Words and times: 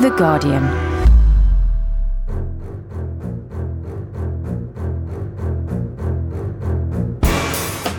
The 0.00 0.08
Guardian. 0.18 0.62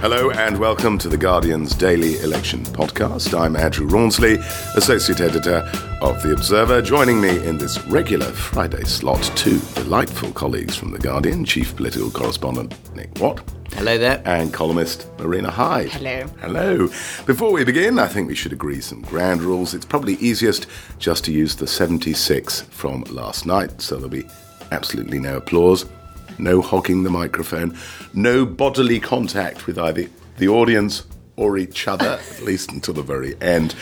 Hello 0.01 0.31
and 0.31 0.57
welcome 0.57 0.97
to 0.97 1.07
The 1.07 1.17
Guardian's 1.17 1.73
daily 1.75 2.19
election 2.19 2.61
podcast. 2.63 3.39
I'm 3.39 3.55
Andrew 3.55 3.87
Rawnsley, 3.87 4.33
Associate 4.75 5.21
Editor 5.21 5.69
of 6.01 6.21
The 6.23 6.34
Observer. 6.34 6.82
Joining 6.82 7.21
me 7.21 7.45
in 7.45 7.57
this 7.57 7.79
regular 7.86 8.25
Friday 8.25 8.84
slot, 8.84 9.23
two 9.36 9.60
delightful 9.75 10.32
colleagues 10.34 10.75
from 10.75 10.91
The 10.91 11.00
Guardian, 11.00 11.46
Chief 11.46 11.73
Political 11.75 12.12
Correspondent 12.12 12.96
Nick 12.96 13.12
Watt. 13.20 13.41
Hello 13.75 13.97
there. 13.97 14.21
And 14.25 14.53
columnist 14.53 15.07
Marina 15.19 15.51
Hyde. 15.51 15.89
Hello. 15.89 16.27
Hello. 16.39 16.87
Before 17.25 17.51
we 17.51 17.63
begin, 17.63 17.99
I 17.99 18.07
think 18.07 18.27
we 18.27 18.35
should 18.35 18.53
agree 18.53 18.81
some 18.81 19.01
ground 19.01 19.41
rules. 19.41 19.73
It's 19.73 19.85
probably 19.85 20.13
easiest 20.15 20.67
just 20.99 21.25
to 21.25 21.31
use 21.31 21.55
the 21.55 21.67
76 21.67 22.61
from 22.61 23.04
last 23.04 23.45
night, 23.45 23.81
so 23.81 23.95
there'll 23.95 24.09
be 24.09 24.28
absolutely 24.71 25.19
no 25.19 25.37
applause 25.37 25.86
no 26.39 26.61
hogging 26.61 27.04
the 27.04 27.09
microphone, 27.09 27.78
no 28.14 28.45
bodily 28.45 29.00
contact 29.00 29.67
with 29.67 29.78
either 29.78 30.07
the 30.37 30.47
audience 30.47 31.03
or 31.36 31.57
each 31.57 31.87
other, 31.87 32.19
at 32.36 32.42
least 32.42 32.72
until 32.72 32.94
the 32.94 33.02
very 33.02 33.39
end. 33.42 33.75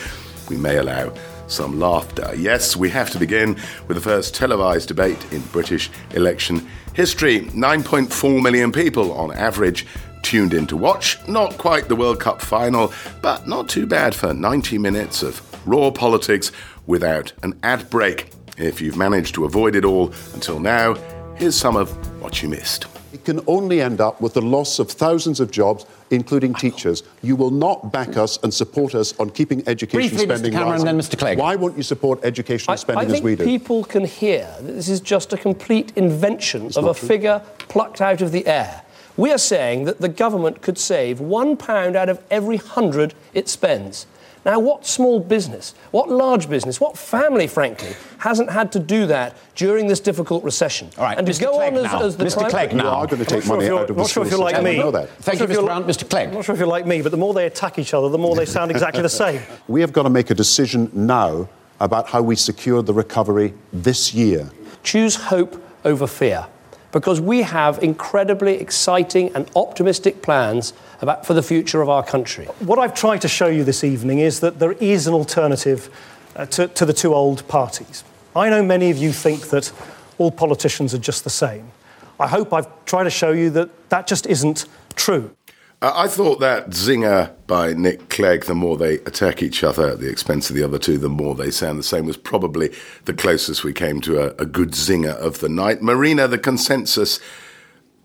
We 0.49 0.57
may 0.57 0.77
allow 0.77 1.13
some 1.51 1.79
laughter. 1.79 2.33
Yes, 2.35 2.75
we 2.75 2.89
have 2.89 3.09
to 3.11 3.19
begin 3.19 3.55
with 3.87 3.95
the 3.95 4.01
first 4.01 4.33
televised 4.33 4.87
debate 4.87 5.23
in 5.31 5.41
British 5.51 5.89
election 6.15 6.67
history. 6.93 7.41
9.4 7.41 8.41
million 8.41 8.71
people 8.71 9.11
on 9.13 9.31
average 9.33 9.85
tuned 10.23 10.53
in 10.53 10.67
to 10.67 10.77
watch. 10.77 11.17
Not 11.27 11.57
quite 11.57 11.87
the 11.87 11.95
World 11.95 12.19
Cup 12.19 12.41
final, 12.41 12.93
but 13.21 13.47
not 13.47 13.69
too 13.69 13.85
bad 13.85 14.15
for 14.15 14.33
90 14.33 14.77
minutes 14.77 15.23
of 15.23 15.41
raw 15.67 15.91
politics 15.91 16.51
without 16.87 17.33
an 17.43 17.59
ad 17.63 17.89
break. 17.89 18.31
If 18.57 18.81
you've 18.81 18.97
managed 18.97 19.35
to 19.35 19.45
avoid 19.45 19.75
it 19.75 19.85
all 19.85 20.13
until 20.33 20.59
now, 20.59 20.95
here's 21.35 21.55
some 21.55 21.75
of 21.75 21.89
what 22.21 22.41
you 22.41 22.49
missed. 22.49 22.90
It 23.13 23.25
can 23.25 23.41
only 23.47 23.81
end 23.81 23.99
up 23.99 24.21
with 24.21 24.33
the 24.33 24.41
loss 24.41 24.79
of 24.79 24.89
thousands 24.89 25.39
of 25.39 25.51
jobs, 25.51 25.85
including 26.11 26.53
teachers. 26.53 27.03
You 27.21 27.35
will 27.35 27.51
not 27.51 27.91
back 27.91 28.17
us 28.17 28.39
and 28.43 28.53
support 28.53 28.95
us 28.95 29.17
on 29.19 29.29
keeping 29.31 29.67
education 29.67 30.09
Briefly, 30.09 30.25
spending 30.25 30.51
Mr. 30.51 30.55
Cameron, 30.55 30.71
rising. 30.71 30.85
then 30.85 30.99
Mr. 30.99 31.17
Clegg. 31.17 31.37
Why 31.37 31.55
won't 31.55 31.77
you 31.77 31.83
support 31.83 32.23
educational 32.23 32.77
spending 32.77 33.09
I, 33.09 33.13
I 33.13 33.15
as 33.15 33.21
we 33.21 33.35
think 33.35 33.39
do? 33.39 33.45
people 33.45 33.83
can 33.83 34.05
hear 34.05 34.53
that 34.61 34.71
this 34.71 34.89
is 34.89 35.01
just 35.01 35.33
a 35.33 35.37
complete 35.37 35.91
invention 35.95 36.67
of 36.67 36.85
a 36.85 36.93
true. 36.93 37.07
figure 37.07 37.41
plucked 37.59 38.01
out 38.01 38.21
of 38.21 38.31
the 38.31 38.47
air. 38.47 38.83
We 39.17 39.31
are 39.31 39.37
saying 39.37 39.85
that 39.85 39.99
the 39.99 40.09
government 40.09 40.61
could 40.61 40.77
save 40.77 41.19
one 41.19 41.57
pound 41.57 41.95
out 41.95 42.07
of 42.09 42.23
every 42.31 42.57
hundred 42.57 43.13
it 43.33 43.49
spends. 43.49 44.05
Now, 44.43 44.59
what 44.59 44.87
small 44.87 45.19
business, 45.19 45.75
what 45.91 46.09
large 46.09 46.49
business, 46.49 46.81
what 46.81 46.97
family, 46.97 47.45
frankly, 47.45 47.95
hasn't 48.17 48.49
had 48.49 48.71
to 48.71 48.79
do 48.79 49.05
that 49.05 49.35
during 49.55 49.87
this 49.87 49.99
difficult 49.99 50.43
recession? 50.43 50.89
All 50.97 51.03
right, 51.03 51.15
and 51.17 51.27
to 51.27 51.33
Mr. 51.33 51.41
go 51.41 51.51
Clegg 51.57 51.73
on 51.73 51.85
as, 51.85 51.91
now. 51.91 52.01
as 52.03 52.17
the 52.17 52.25
Mr. 52.25 52.37
prime- 52.37 52.49
Clegg 52.49 52.71
you 52.71 52.77
now. 52.79 52.87
are 52.89 53.05
going 53.07 53.23
to 53.23 53.25
take 53.25 53.45
money 53.45 53.65
if 53.65 53.67
you're- 53.69 53.79
out 53.83 53.89
of 53.91 53.97
not 53.97 54.03
the 54.03 54.09
sure 54.09 54.23
if 54.23 54.29
school 54.29 54.39
you're 54.39 54.51
like 54.51 54.63
me. 54.63 54.79
I 54.79 54.83
know 54.83 54.91
that. 54.91 55.09
Thank 55.19 55.39
you, 55.41 55.45
Mr. 55.45 55.59
if 55.59 55.65
Brown. 55.65 55.83
Mr. 55.83 56.09
Clegg. 56.09 56.33
Not 56.33 56.45
sure 56.45 56.55
if 56.55 56.59
you're 56.59 56.67
like 56.67 56.87
me, 56.87 57.01
but 57.03 57.11
the 57.11 57.17
more 57.17 57.33
they 57.35 57.45
attack 57.45 57.77
each 57.77 57.93
other, 57.93 58.09
the 58.09 58.17
more 58.17 58.35
they 58.35 58.45
sound 58.45 58.71
exactly 58.71 59.01
the 59.03 59.09
same. 59.09 59.41
We 59.67 59.81
have 59.81 59.93
got 59.93 60.03
to 60.03 60.09
make 60.09 60.31
a 60.31 60.35
decision 60.35 60.89
now 60.93 61.47
about 61.79 62.07
how 62.09 62.21
we 62.23 62.35
secure 62.35 62.81
the 62.81 62.93
recovery 62.93 63.53
this 63.71 64.13
year. 64.13 64.49
choose 64.83 65.15
hope 65.15 65.61
over 65.85 66.07
fear 66.07 66.47
because 66.91 67.21
we 67.21 67.41
have 67.41 67.81
incredibly 67.83 68.55
exciting 68.55 69.33
and 69.35 69.49
optimistic 69.55 70.21
plans 70.21 70.73
about, 71.01 71.25
for 71.25 71.33
the 71.33 71.43
future 71.43 71.81
of 71.81 71.89
our 71.89 72.03
country. 72.03 72.45
What 72.59 72.79
I've 72.79 72.93
tried 72.93 73.21
to 73.21 73.27
show 73.27 73.47
you 73.47 73.63
this 73.63 73.83
evening 73.83 74.19
is 74.19 74.39
that 74.41 74.59
there 74.59 74.73
is 74.73 75.07
an 75.07 75.13
alternative 75.13 75.89
uh, 76.35 76.45
to, 76.47 76.67
to 76.67 76.85
the 76.85 76.93
two 76.93 77.13
old 77.13 77.47
parties. 77.47 78.03
I 78.35 78.49
know 78.49 78.63
many 78.63 78.91
of 78.91 78.97
you 78.97 79.11
think 79.11 79.49
that 79.49 79.71
all 80.17 80.31
politicians 80.31 80.93
are 80.93 80.99
just 80.99 81.23
the 81.23 81.29
same. 81.29 81.71
I 82.19 82.27
hope 82.27 82.53
I've 82.53 82.67
tried 82.85 83.05
to 83.05 83.09
show 83.09 83.31
you 83.31 83.49
that 83.51 83.89
that 83.89 84.07
just 84.07 84.27
isn't 84.27 84.65
true. 84.95 85.35
I 85.83 86.07
thought 86.07 86.39
that 86.41 86.69
zinger 86.69 87.31
by 87.47 87.73
Nick 87.73 88.09
Clegg, 88.09 88.45
the 88.45 88.53
more 88.53 88.77
they 88.77 88.95
attack 88.99 89.41
each 89.41 89.63
other 89.63 89.89
at 89.89 89.99
the 89.99 90.11
expense 90.11 90.47
of 90.51 90.55
the 90.55 90.61
other 90.61 90.77
two, 90.77 90.99
the 90.99 91.09
more 91.09 91.33
they 91.33 91.49
sound 91.49 91.79
the 91.79 91.83
same, 91.83 92.05
was 92.05 92.17
probably 92.17 92.71
the 93.05 93.15
closest 93.15 93.63
we 93.63 93.73
came 93.73 93.99
to 94.01 94.19
a, 94.19 94.27
a 94.39 94.45
good 94.45 94.73
zinger 94.73 95.15
of 95.15 95.39
the 95.39 95.49
night. 95.49 95.81
Marina, 95.81 96.27
the 96.27 96.37
consensus 96.37 97.19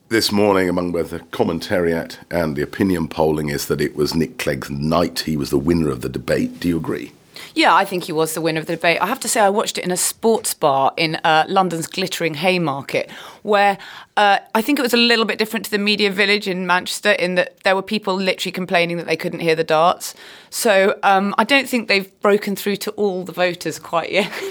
this 0.08 0.32
morning 0.32 0.70
among 0.70 0.92
both 0.92 1.10
the 1.10 1.18
commentariat 1.18 2.16
and 2.30 2.56
the 2.56 2.62
opinion 2.62 3.08
polling 3.08 3.50
is 3.50 3.66
that 3.66 3.82
it 3.82 3.94
was 3.94 4.14
Nick 4.14 4.38
Clegg's 4.38 4.70
night. 4.70 5.20
He 5.20 5.36
was 5.36 5.50
the 5.50 5.58
winner 5.58 5.90
of 5.90 6.00
the 6.00 6.08
debate. 6.08 6.60
Do 6.60 6.68
you 6.68 6.78
agree? 6.78 7.12
Yeah, 7.54 7.74
I 7.74 7.84
think 7.84 8.04
he 8.04 8.12
was 8.12 8.34
the 8.34 8.40
winner 8.40 8.60
of 8.60 8.66
the 8.66 8.76
debate. 8.76 9.00
I 9.00 9.06
have 9.06 9.20
to 9.20 9.28
say, 9.28 9.40
I 9.40 9.50
watched 9.50 9.78
it 9.78 9.84
in 9.84 9.90
a 9.90 9.96
sports 9.96 10.54
bar 10.54 10.92
in 10.96 11.16
uh, 11.16 11.44
London's 11.48 11.86
glittering 11.86 12.34
Haymarket, 12.34 13.10
where 13.42 13.78
uh, 14.16 14.38
I 14.54 14.62
think 14.62 14.78
it 14.78 14.82
was 14.82 14.94
a 14.94 14.98
little 14.98 15.24
bit 15.24 15.38
different 15.38 15.64
to 15.66 15.70
the 15.70 15.78
media 15.78 16.10
village 16.10 16.48
in 16.48 16.66
Manchester, 16.66 17.12
in 17.12 17.34
that 17.36 17.60
there 17.60 17.74
were 17.74 17.82
people 17.82 18.14
literally 18.14 18.52
complaining 18.52 18.96
that 18.96 19.06
they 19.06 19.16
couldn't 19.16 19.40
hear 19.40 19.54
the 19.54 19.64
darts. 19.64 20.14
So 20.50 20.98
um, 21.02 21.34
I 21.38 21.44
don't 21.44 21.68
think 21.68 21.88
they've 21.88 22.10
broken 22.20 22.56
through 22.56 22.76
to 22.76 22.90
all 22.92 23.24
the 23.24 23.32
voters 23.32 23.78
quite 23.78 24.10
yet. 24.12 24.32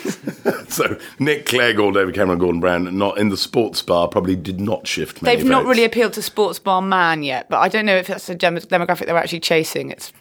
So 0.69 0.99
Nick 1.19 1.45
Clegg 1.45 1.79
or 1.79 1.91
David 1.91 2.15
Cameron 2.15 2.37
Gordon 2.37 2.59
Brown, 2.59 2.97
not 2.97 3.17
in 3.17 3.29
the 3.29 3.37
sports 3.37 3.81
bar, 3.81 4.07
probably 4.07 4.35
did 4.35 4.59
not 4.59 4.85
shift 4.85 5.21
many 5.21 5.37
They've 5.37 5.45
not 5.47 5.65
really 5.65 5.85
appealed 5.85 6.13
to 6.13 6.21
sports 6.21 6.59
bar 6.59 6.81
man 6.81 7.23
yet, 7.23 7.49
but 7.49 7.59
I 7.59 7.69
don't 7.69 7.85
know 7.85 7.95
if 7.95 8.07
that's 8.07 8.27
a 8.29 8.35
dem- 8.35 8.57
demographic 8.57 9.05
they're 9.05 9.17
actually 9.17 9.39
chasing. 9.39 9.89
It's 9.91 10.11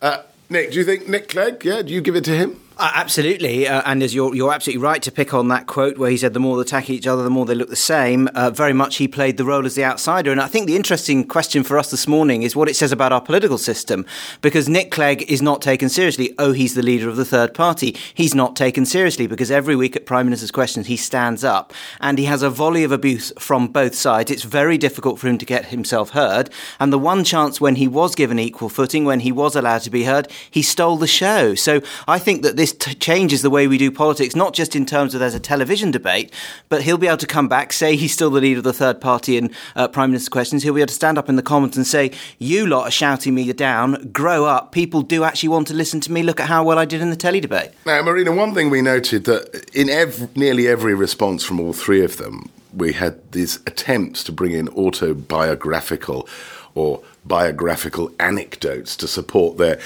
Uh, 0.00 0.18
Nick, 0.50 0.72
do 0.72 0.78
you 0.78 0.84
think 0.84 1.06
Nick 1.06 1.28
Clegg? 1.28 1.62
Yeah, 1.64 1.82
do 1.82 1.92
you 1.92 2.00
give 2.00 2.16
it 2.16 2.24
to 2.24 2.34
him? 2.34 2.58
Uh, 2.80 2.92
absolutely, 2.94 3.66
uh, 3.66 3.82
and 3.86 4.04
as 4.04 4.14
you're, 4.14 4.32
you're 4.36 4.52
absolutely 4.52 4.80
right 4.80 5.02
to 5.02 5.10
pick 5.10 5.34
on 5.34 5.48
that 5.48 5.66
quote 5.66 5.98
where 5.98 6.10
he 6.12 6.16
said, 6.16 6.32
"The 6.32 6.38
more 6.38 6.54
they 6.56 6.62
attack 6.62 6.88
each 6.88 7.08
other, 7.08 7.24
the 7.24 7.30
more 7.30 7.44
they 7.44 7.56
look 7.56 7.70
the 7.70 7.74
same." 7.74 8.28
Uh, 8.36 8.50
very 8.50 8.72
much, 8.72 8.98
he 8.98 9.08
played 9.08 9.36
the 9.36 9.44
role 9.44 9.66
as 9.66 9.74
the 9.74 9.84
outsider, 9.84 10.30
and 10.30 10.40
I 10.40 10.46
think 10.46 10.68
the 10.68 10.76
interesting 10.76 11.26
question 11.26 11.64
for 11.64 11.76
us 11.76 11.90
this 11.90 12.06
morning 12.06 12.44
is 12.44 12.54
what 12.54 12.68
it 12.68 12.76
says 12.76 12.92
about 12.92 13.10
our 13.10 13.20
political 13.20 13.58
system, 13.58 14.06
because 14.42 14.68
Nick 14.68 14.92
Clegg 14.92 15.22
is 15.28 15.42
not 15.42 15.60
taken 15.60 15.88
seriously. 15.88 16.32
Oh, 16.38 16.52
he's 16.52 16.76
the 16.76 16.82
leader 16.82 17.08
of 17.08 17.16
the 17.16 17.24
third 17.24 17.52
party. 17.52 17.96
He's 18.14 18.32
not 18.32 18.54
taken 18.54 18.86
seriously 18.86 19.26
because 19.26 19.50
every 19.50 19.74
week 19.74 19.96
at 19.96 20.06
Prime 20.06 20.26
Minister's 20.26 20.52
questions 20.52 20.86
he 20.86 20.96
stands 20.96 21.42
up 21.42 21.72
and 22.00 22.16
he 22.16 22.26
has 22.26 22.44
a 22.44 22.50
volley 22.50 22.84
of 22.84 22.92
abuse 22.92 23.32
from 23.40 23.66
both 23.66 23.96
sides. 23.96 24.30
It's 24.30 24.44
very 24.44 24.78
difficult 24.78 25.18
for 25.18 25.26
him 25.26 25.38
to 25.38 25.44
get 25.44 25.66
himself 25.66 26.10
heard, 26.10 26.48
and 26.78 26.92
the 26.92 26.98
one 26.98 27.24
chance 27.24 27.60
when 27.60 27.74
he 27.74 27.88
was 27.88 28.14
given 28.14 28.38
equal 28.38 28.68
footing, 28.68 29.04
when 29.04 29.18
he 29.18 29.32
was 29.32 29.56
allowed 29.56 29.82
to 29.82 29.90
be 29.90 30.04
heard, 30.04 30.30
he 30.48 30.62
stole 30.62 30.96
the 30.96 31.08
show. 31.08 31.56
So 31.56 31.80
I 32.06 32.20
think 32.20 32.42
that 32.42 32.54
this 32.54 32.67
t- 32.72 32.94
changes 32.94 33.42
the 33.42 33.50
way 33.50 33.66
we 33.66 33.78
do 33.78 33.90
politics, 33.90 34.34
not 34.34 34.54
just 34.54 34.74
in 34.74 34.86
terms 34.86 35.14
of 35.14 35.20
there's 35.20 35.34
a 35.34 35.40
television 35.40 35.90
debate, 35.90 36.32
but 36.68 36.82
he'll 36.82 36.98
be 36.98 37.06
able 37.06 37.16
to 37.18 37.26
come 37.26 37.48
back, 37.48 37.72
say 37.72 37.96
he's 37.96 38.12
still 38.12 38.30
the 38.30 38.40
leader 38.40 38.58
of 38.58 38.64
the 38.64 38.72
third 38.72 39.00
party 39.00 39.36
in 39.36 39.50
uh, 39.76 39.88
Prime 39.88 40.10
Minister 40.10 40.30
questions. 40.30 40.62
He'll 40.62 40.74
be 40.74 40.80
able 40.80 40.88
to 40.88 40.94
stand 40.94 41.18
up 41.18 41.28
in 41.28 41.36
the 41.36 41.42
Commons 41.42 41.76
and 41.76 41.86
say, 41.86 42.12
You 42.38 42.66
lot 42.66 42.88
are 42.88 42.90
shouting 42.90 43.34
me 43.34 43.52
down, 43.52 44.10
grow 44.12 44.44
up. 44.44 44.72
People 44.72 45.02
do 45.02 45.24
actually 45.24 45.48
want 45.48 45.66
to 45.68 45.74
listen 45.74 46.00
to 46.00 46.12
me. 46.12 46.22
Look 46.22 46.40
at 46.40 46.48
how 46.48 46.64
well 46.64 46.78
I 46.78 46.84
did 46.84 47.00
in 47.00 47.10
the 47.10 47.16
telly 47.16 47.40
debate. 47.40 47.70
Now, 47.86 48.02
Marina, 48.02 48.32
one 48.32 48.54
thing 48.54 48.70
we 48.70 48.82
noted 48.82 49.24
that 49.24 49.70
in 49.72 49.88
ev- 49.88 50.36
nearly 50.36 50.68
every 50.68 50.94
response 50.94 51.44
from 51.44 51.60
all 51.60 51.72
three 51.72 52.04
of 52.04 52.16
them, 52.16 52.50
we 52.74 52.92
had 52.92 53.32
these 53.32 53.56
attempts 53.66 54.22
to 54.24 54.32
bring 54.32 54.52
in 54.52 54.68
autobiographical 54.70 56.28
or 56.74 57.02
biographical 57.28 58.10
anecdotes 58.18 58.96
to 58.96 59.06
support 59.06 59.58
their 59.58 59.78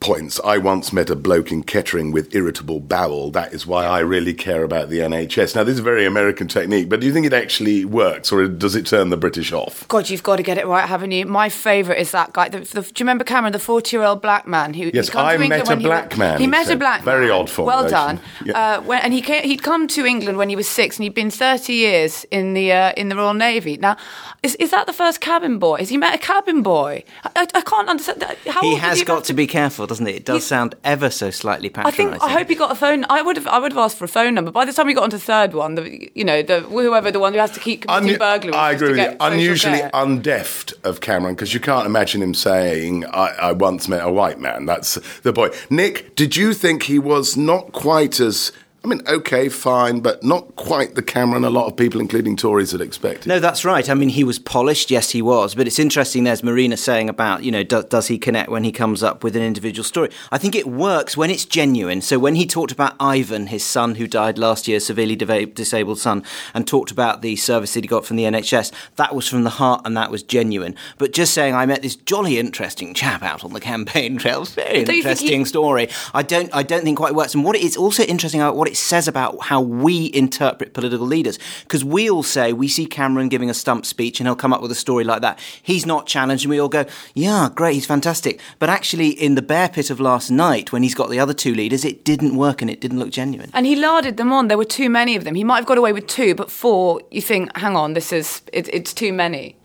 points. 0.00 0.40
I 0.44 0.58
once 0.58 0.92
met 0.92 1.10
a 1.10 1.16
bloke 1.16 1.50
in 1.50 1.62
Kettering 1.64 2.12
with 2.12 2.34
irritable 2.34 2.80
bowel. 2.80 3.30
That 3.30 3.52
is 3.52 3.66
why 3.66 3.84
I 3.84 3.98
really 4.00 4.32
care 4.32 4.62
about 4.62 4.88
the 4.88 5.00
NHS. 5.00 5.56
Now, 5.56 5.64
this 5.64 5.74
is 5.74 5.80
a 5.80 5.82
very 5.82 6.06
American 6.06 6.48
technique, 6.48 6.88
but 6.88 7.00
do 7.00 7.06
you 7.06 7.12
think 7.12 7.26
it 7.26 7.32
actually 7.32 7.84
works 7.84 8.30
or 8.32 8.46
does 8.46 8.74
it 8.76 8.86
turn 8.86 9.10
the 9.10 9.16
British 9.16 9.52
off? 9.52 9.86
God, 9.88 10.08
you've 10.08 10.22
got 10.22 10.36
to 10.36 10.42
get 10.42 10.56
it 10.58 10.66
right, 10.66 10.86
haven't 10.88 11.10
you? 11.10 11.26
My 11.26 11.48
favourite 11.48 11.98
is 12.00 12.12
that 12.12 12.32
guy. 12.32 12.48
The, 12.48 12.60
the, 12.60 12.82
do 12.82 12.88
you 12.88 12.92
remember 13.00 13.24
Cameron, 13.24 13.52
the 13.52 13.58
forty-year-old 13.58 14.22
black 14.22 14.46
man 14.46 14.72
who? 14.74 14.90
Yes, 14.94 15.08
he 15.10 15.18
I 15.18 15.36
met 15.36 15.68
a 15.68 15.76
he 15.76 15.82
black 15.82 16.10
was- 16.10 16.18
man, 16.18 16.38
He 16.38 16.44
he 16.44 16.46
met 16.46 16.70
a 16.70 16.76
black 16.76 17.02
Very 17.02 17.26
man. 17.28 17.40
odd 17.40 17.58
Well 17.58 17.88
done. 17.88 18.20
Yeah. 18.44 18.58
Uh, 18.78 18.80
when, 18.82 19.00
and 19.02 19.12
he 19.12 19.20
came, 19.20 19.42
he'd 19.42 19.62
come 19.62 19.88
to 19.88 20.06
England 20.06 20.38
when 20.38 20.48
he 20.48 20.56
was 20.56 20.68
six, 20.68 20.96
and 20.96 21.02
he'd 21.04 21.14
been 21.14 21.30
thirty 21.30 21.74
years 21.74 22.24
in 22.30 22.54
the 22.54 22.72
uh, 22.72 22.92
in 22.96 23.08
the 23.08 23.16
Royal 23.16 23.34
Navy. 23.34 23.76
Now, 23.76 23.96
is, 24.42 24.54
is 24.56 24.70
that 24.70 24.86
the 24.86 24.92
first 24.92 25.20
cabin 25.20 25.58
boy? 25.58 25.78
Has 25.78 25.88
he 25.88 25.96
met 25.96 26.14
a 26.14 26.18
cabin 26.18 26.62
boy? 26.62 26.67
I, 26.76 27.04
I, 27.36 27.46
I 27.54 27.60
can't 27.62 27.88
understand. 27.88 28.20
that. 28.20 28.36
How 28.46 28.62
he 28.62 28.76
has 28.76 29.02
got 29.02 29.24
to 29.24 29.32
be 29.32 29.46
careful, 29.46 29.86
doesn't 29.86 30.06
it? 30.06 30.14
It 30.16 30.24
does 30.24 30.36
He's- 30.36 30.46
sound 30.46 30.74
ever 30.84 31.10
so 31.10 31.30
slightly 31.30 31.68
patronising. 31.68 32.06
I 32.08 32.10
think 32.12 32.22
I 32.22 32.30
hope 32.30 32.48
he 32.48 32.54
got 32.54 32.70
a 32.72 32.74
phone. 32.74 33.04
I 33.08 33.22
would 33.22 33.36
have. 33.36 33.46
I 33.46 33.58
would 33.58 33.72
have 33.72 33.78
asked 33.78 33.96
for 33.98 34.04
a 34.04 34.08
phone 34.08 34.34
number. 34.34 34.50
By 34.50 34.64
the 34.64 34.72
time 34.72 34.86
we 34.86 34.94
got 34.94 35.04
onto 35.04 35.16
the 35.16 35.22
third 35.22 35.54
one, 35.54 35.74
the 35.74 36.10
you 36.14 36.24
know 36.24 36.42
the 36.42 36.60
whoever 36.60 37.10
the 37.10 37.18
one 37.20 37.32
who 37.32 37.38
has 37.38 37.50
to 37.52 37.60
keep 37.60 37.82
committing 37.86 38.16
Unu- 38.16 38.18
burglaries. 38.18 38.56
I 38.56 38.72
agree 38.72 38.90
with 38.90 38.98
you. 38.98 39.16
Unusually 39.20 39.78
care. 39.78 39.90
undeft 39.94 40.72
of 40.84 41.00
Cameron 41.00 41.34
because 41.34 41.54
you 41.54 41.60
can't 41.60 41.86
imagine 41.86 42.22
him 42.22 42.34
saying, 42.34 43.04
I, 43.06 43.28
"I 43.48 43.52
once 43.52 43.88
met 43.88 44.04
a 44.04 44.10
white 44.10 44.38
man." 44.40 44.66
That's 44.66 44.94
the 45.22 45.32
boy. 45.32 45.50
Nick, 45.70 46.14
did 46.16 46.36
you 46.36 46.54
think 46.54 46.84
he 46.84 46.98
was 46.98 47.36
not 47.36 47.72
quite 47.72 48.20
as 48.20 48.52
I 48.84 48.86
mean, 48.86 49.02
okay, 49.08 49.48
fine, 49.48 50.00
but 50.00 50.22
not 50.22 50.54
quite 50.54 50.94
the 50.94 51.02
Cameron 51.02 51.44
a 51.44 51.50
lot 51.50 51.66
of 51.66 51.76
people, 51.76 52.00
including 52.00 52.36
Tories, 52.36 52.70
had 52.70 52.80
expected. 52.80 53.26
No, 53.26 53.40
that's 53.40 53.64
right. 53.64 53.90
I 53.90 53.94
mean, 53.94 54.08
he 54.08 54.22
was 54.22 54.38
polished. 54.38 54.88
Yes, 54.88 55.10
he 55.10 55.20
was. 55.20 55.56
But 55.56 55.66
it's 55.66 55.80
interesting. 55.80 56.22
There's 56.22 56.44
Marina 56.44 56.76
saying 56.76 57.08
about, 57.08 57.42
you 57.42 57.50
know, 57.50 57.64
does, 57.64 57.86
does 57.86 58.06
he 58.06 58.18
connect 58.18 58.50
when 58.50 58.62
he 58.62 58.70
comes 58.70 59.02
up 59.02 59.24
with 59.24 59.34
an 59.34 59.42
individual 59.42 59.82
story? 59.82 60.10
I 60.30 60.38
think 60.38 60.54
it 60.54 60.68
works 60.68 61.16
when 61.16 61.28
it's 61.28 61.44
genuine. 61.44 62.02
So 62.02 62.20
when 62.20 62.36
he 62.36 62.46
talked 62.46 62.70
about 62.70 62.94
Ivan, 63.00 63.48
his 63.48 63.64
son 63.64 63.96
who 63.96 64.06
died 64.06 64.38
last 64.38 64.68
year, 64.68 64.78
severely 64.78 65.16
disabled 65.16 65.98
son, 65.98 66.22
and 66.54 66.64
talked 66.64 66.92
about 66.92 67.20
the 67.20 67.34
service 67.34 67.74
that 67.74 67.82
he 67.82 67.88
got 67.88 68.06
from 68.06 68.16
the 68.16 68.24
NHS, 68.24 68.72
that 68.94 69.12
was 69.12 69.28
from 69.28 69.42
the 69.42 69.50
heart 69.50 69.82
and 69.84 69.96
that 69.96 70.12
was 70.12 70.22
genuine. 70.22 70.76
But 70.98 71.12
just 71.12 71.34
saying, 71.34 71.52
I 71.52 71.66
met 71.66 71.82
this 71.82 71.96
jolly 71.96 72.38
interesting 72.38 72.94
chap 72.94 73.24
out 73.24 73.42
on 73.42 73.54
the 73.54 73.60
campaign 73.60 74.18
trail, 74.18 74.44
very 74.44 74.82
interesting 74.84 75.40
he... 75.40 75.44
story. 75.46 75.88
I 76.14 76.22
don't, 76.22 76.48
I 76.54 76.62
don't 76.62 76.84
think 76.84 76.96
quite 76.96 77.16
works. 77.16 77.34
And 77.34 77.44
what 77.44 77.56
it 77.56 77.62
is 77.62 77.76
also 77.76 78.04
interesting 78.04 78.40
about 78.40 78.54
what 78.54 78.67
what 78.68 78.72
it 78.74 78.76
says 78.76 79.08
about 79.08 79.44
how 79.44 79.62
we 79.62 80.10
interpret 80.12 80.74
political 80.74 81.06
leaders. 81.06 81.38
Because 81.62 81.84
we 81.84 82.10
all 82.10 82.22
say 82.22 82.52
we 82.52 82.68
see 82.68 82.84
Cameron 82.84 83.30
giving 83.30 83.48
a 83.48 83.54
stump 83.54 83.86
speech 83.86 84.20
and 84.20 84.26
he'll 84.26 84.36
come 84.36 84.52
up 84.52 84.60
with 84.60 84.70
a 84.70 84.74
story 84.74 85.04
like 85.04 85.22
that. 85.22 85.38
He's 85.62 85.86
not 85.86 86.06
challenged, 86.06 86.44
and 86.44 86.50
we 86.50 86.60
all 86.60 86.68
go, 86.68 86.84
yeah, 87.14 87.48
great, 87.54 87.74
he's 87.74 87.86
fantastic. 87.86 88.40
But 88.58 88.68
actually, 88.68 89.08
in 89.08 89.36
the 89.36 89.42
bear 89.42 89.70
pit 89.70 89.88
of 89.88 90.00
last 90.00 90.30
night, 90.30 90.70
when 90.70 90.82
he's 90.82 90.94
got 90.94 91.08
the 91.08 91.18
other 91.18 91.32
two 91.32 91.54
leaders, 91.54 91.82
it 91.84 92.04
didn't 92.04 92.36
work 92.36 92.60
and 92.60 92.70
it 92.70 92.80
didn't 92.80 92.98
look 92.98 93.10
genuine. 93.10 93.50
And 93.54 93.64
he 93.64 93.74
larded 93.74 94.18
them 94.18 94.32
on. 94.32 94.48
There 94.48 94.58
were 94.58 94.64
too 94.64 94.90
many 94.90 95.16
of 95.16 95.24
them. 95.24 95.34
He 95.34 95.44
might 95.44 95.58
have 95.58 95.66
got 95.66 95.78
away 95.78 95.94
with 95.94 96.06
two, 96.06 96.34
but 96.34 96.50
four, 96.50 97.00
you 97.10 97.22
think, 97.22 97.56
hang 97.56 97.74
on, 97.74 97.94
this 97.94 98.12
is, 98.12 98.42
it, 98.52 98.68
it's 98.72 98.92
too 98.92 99.14
many. 99.14 99.56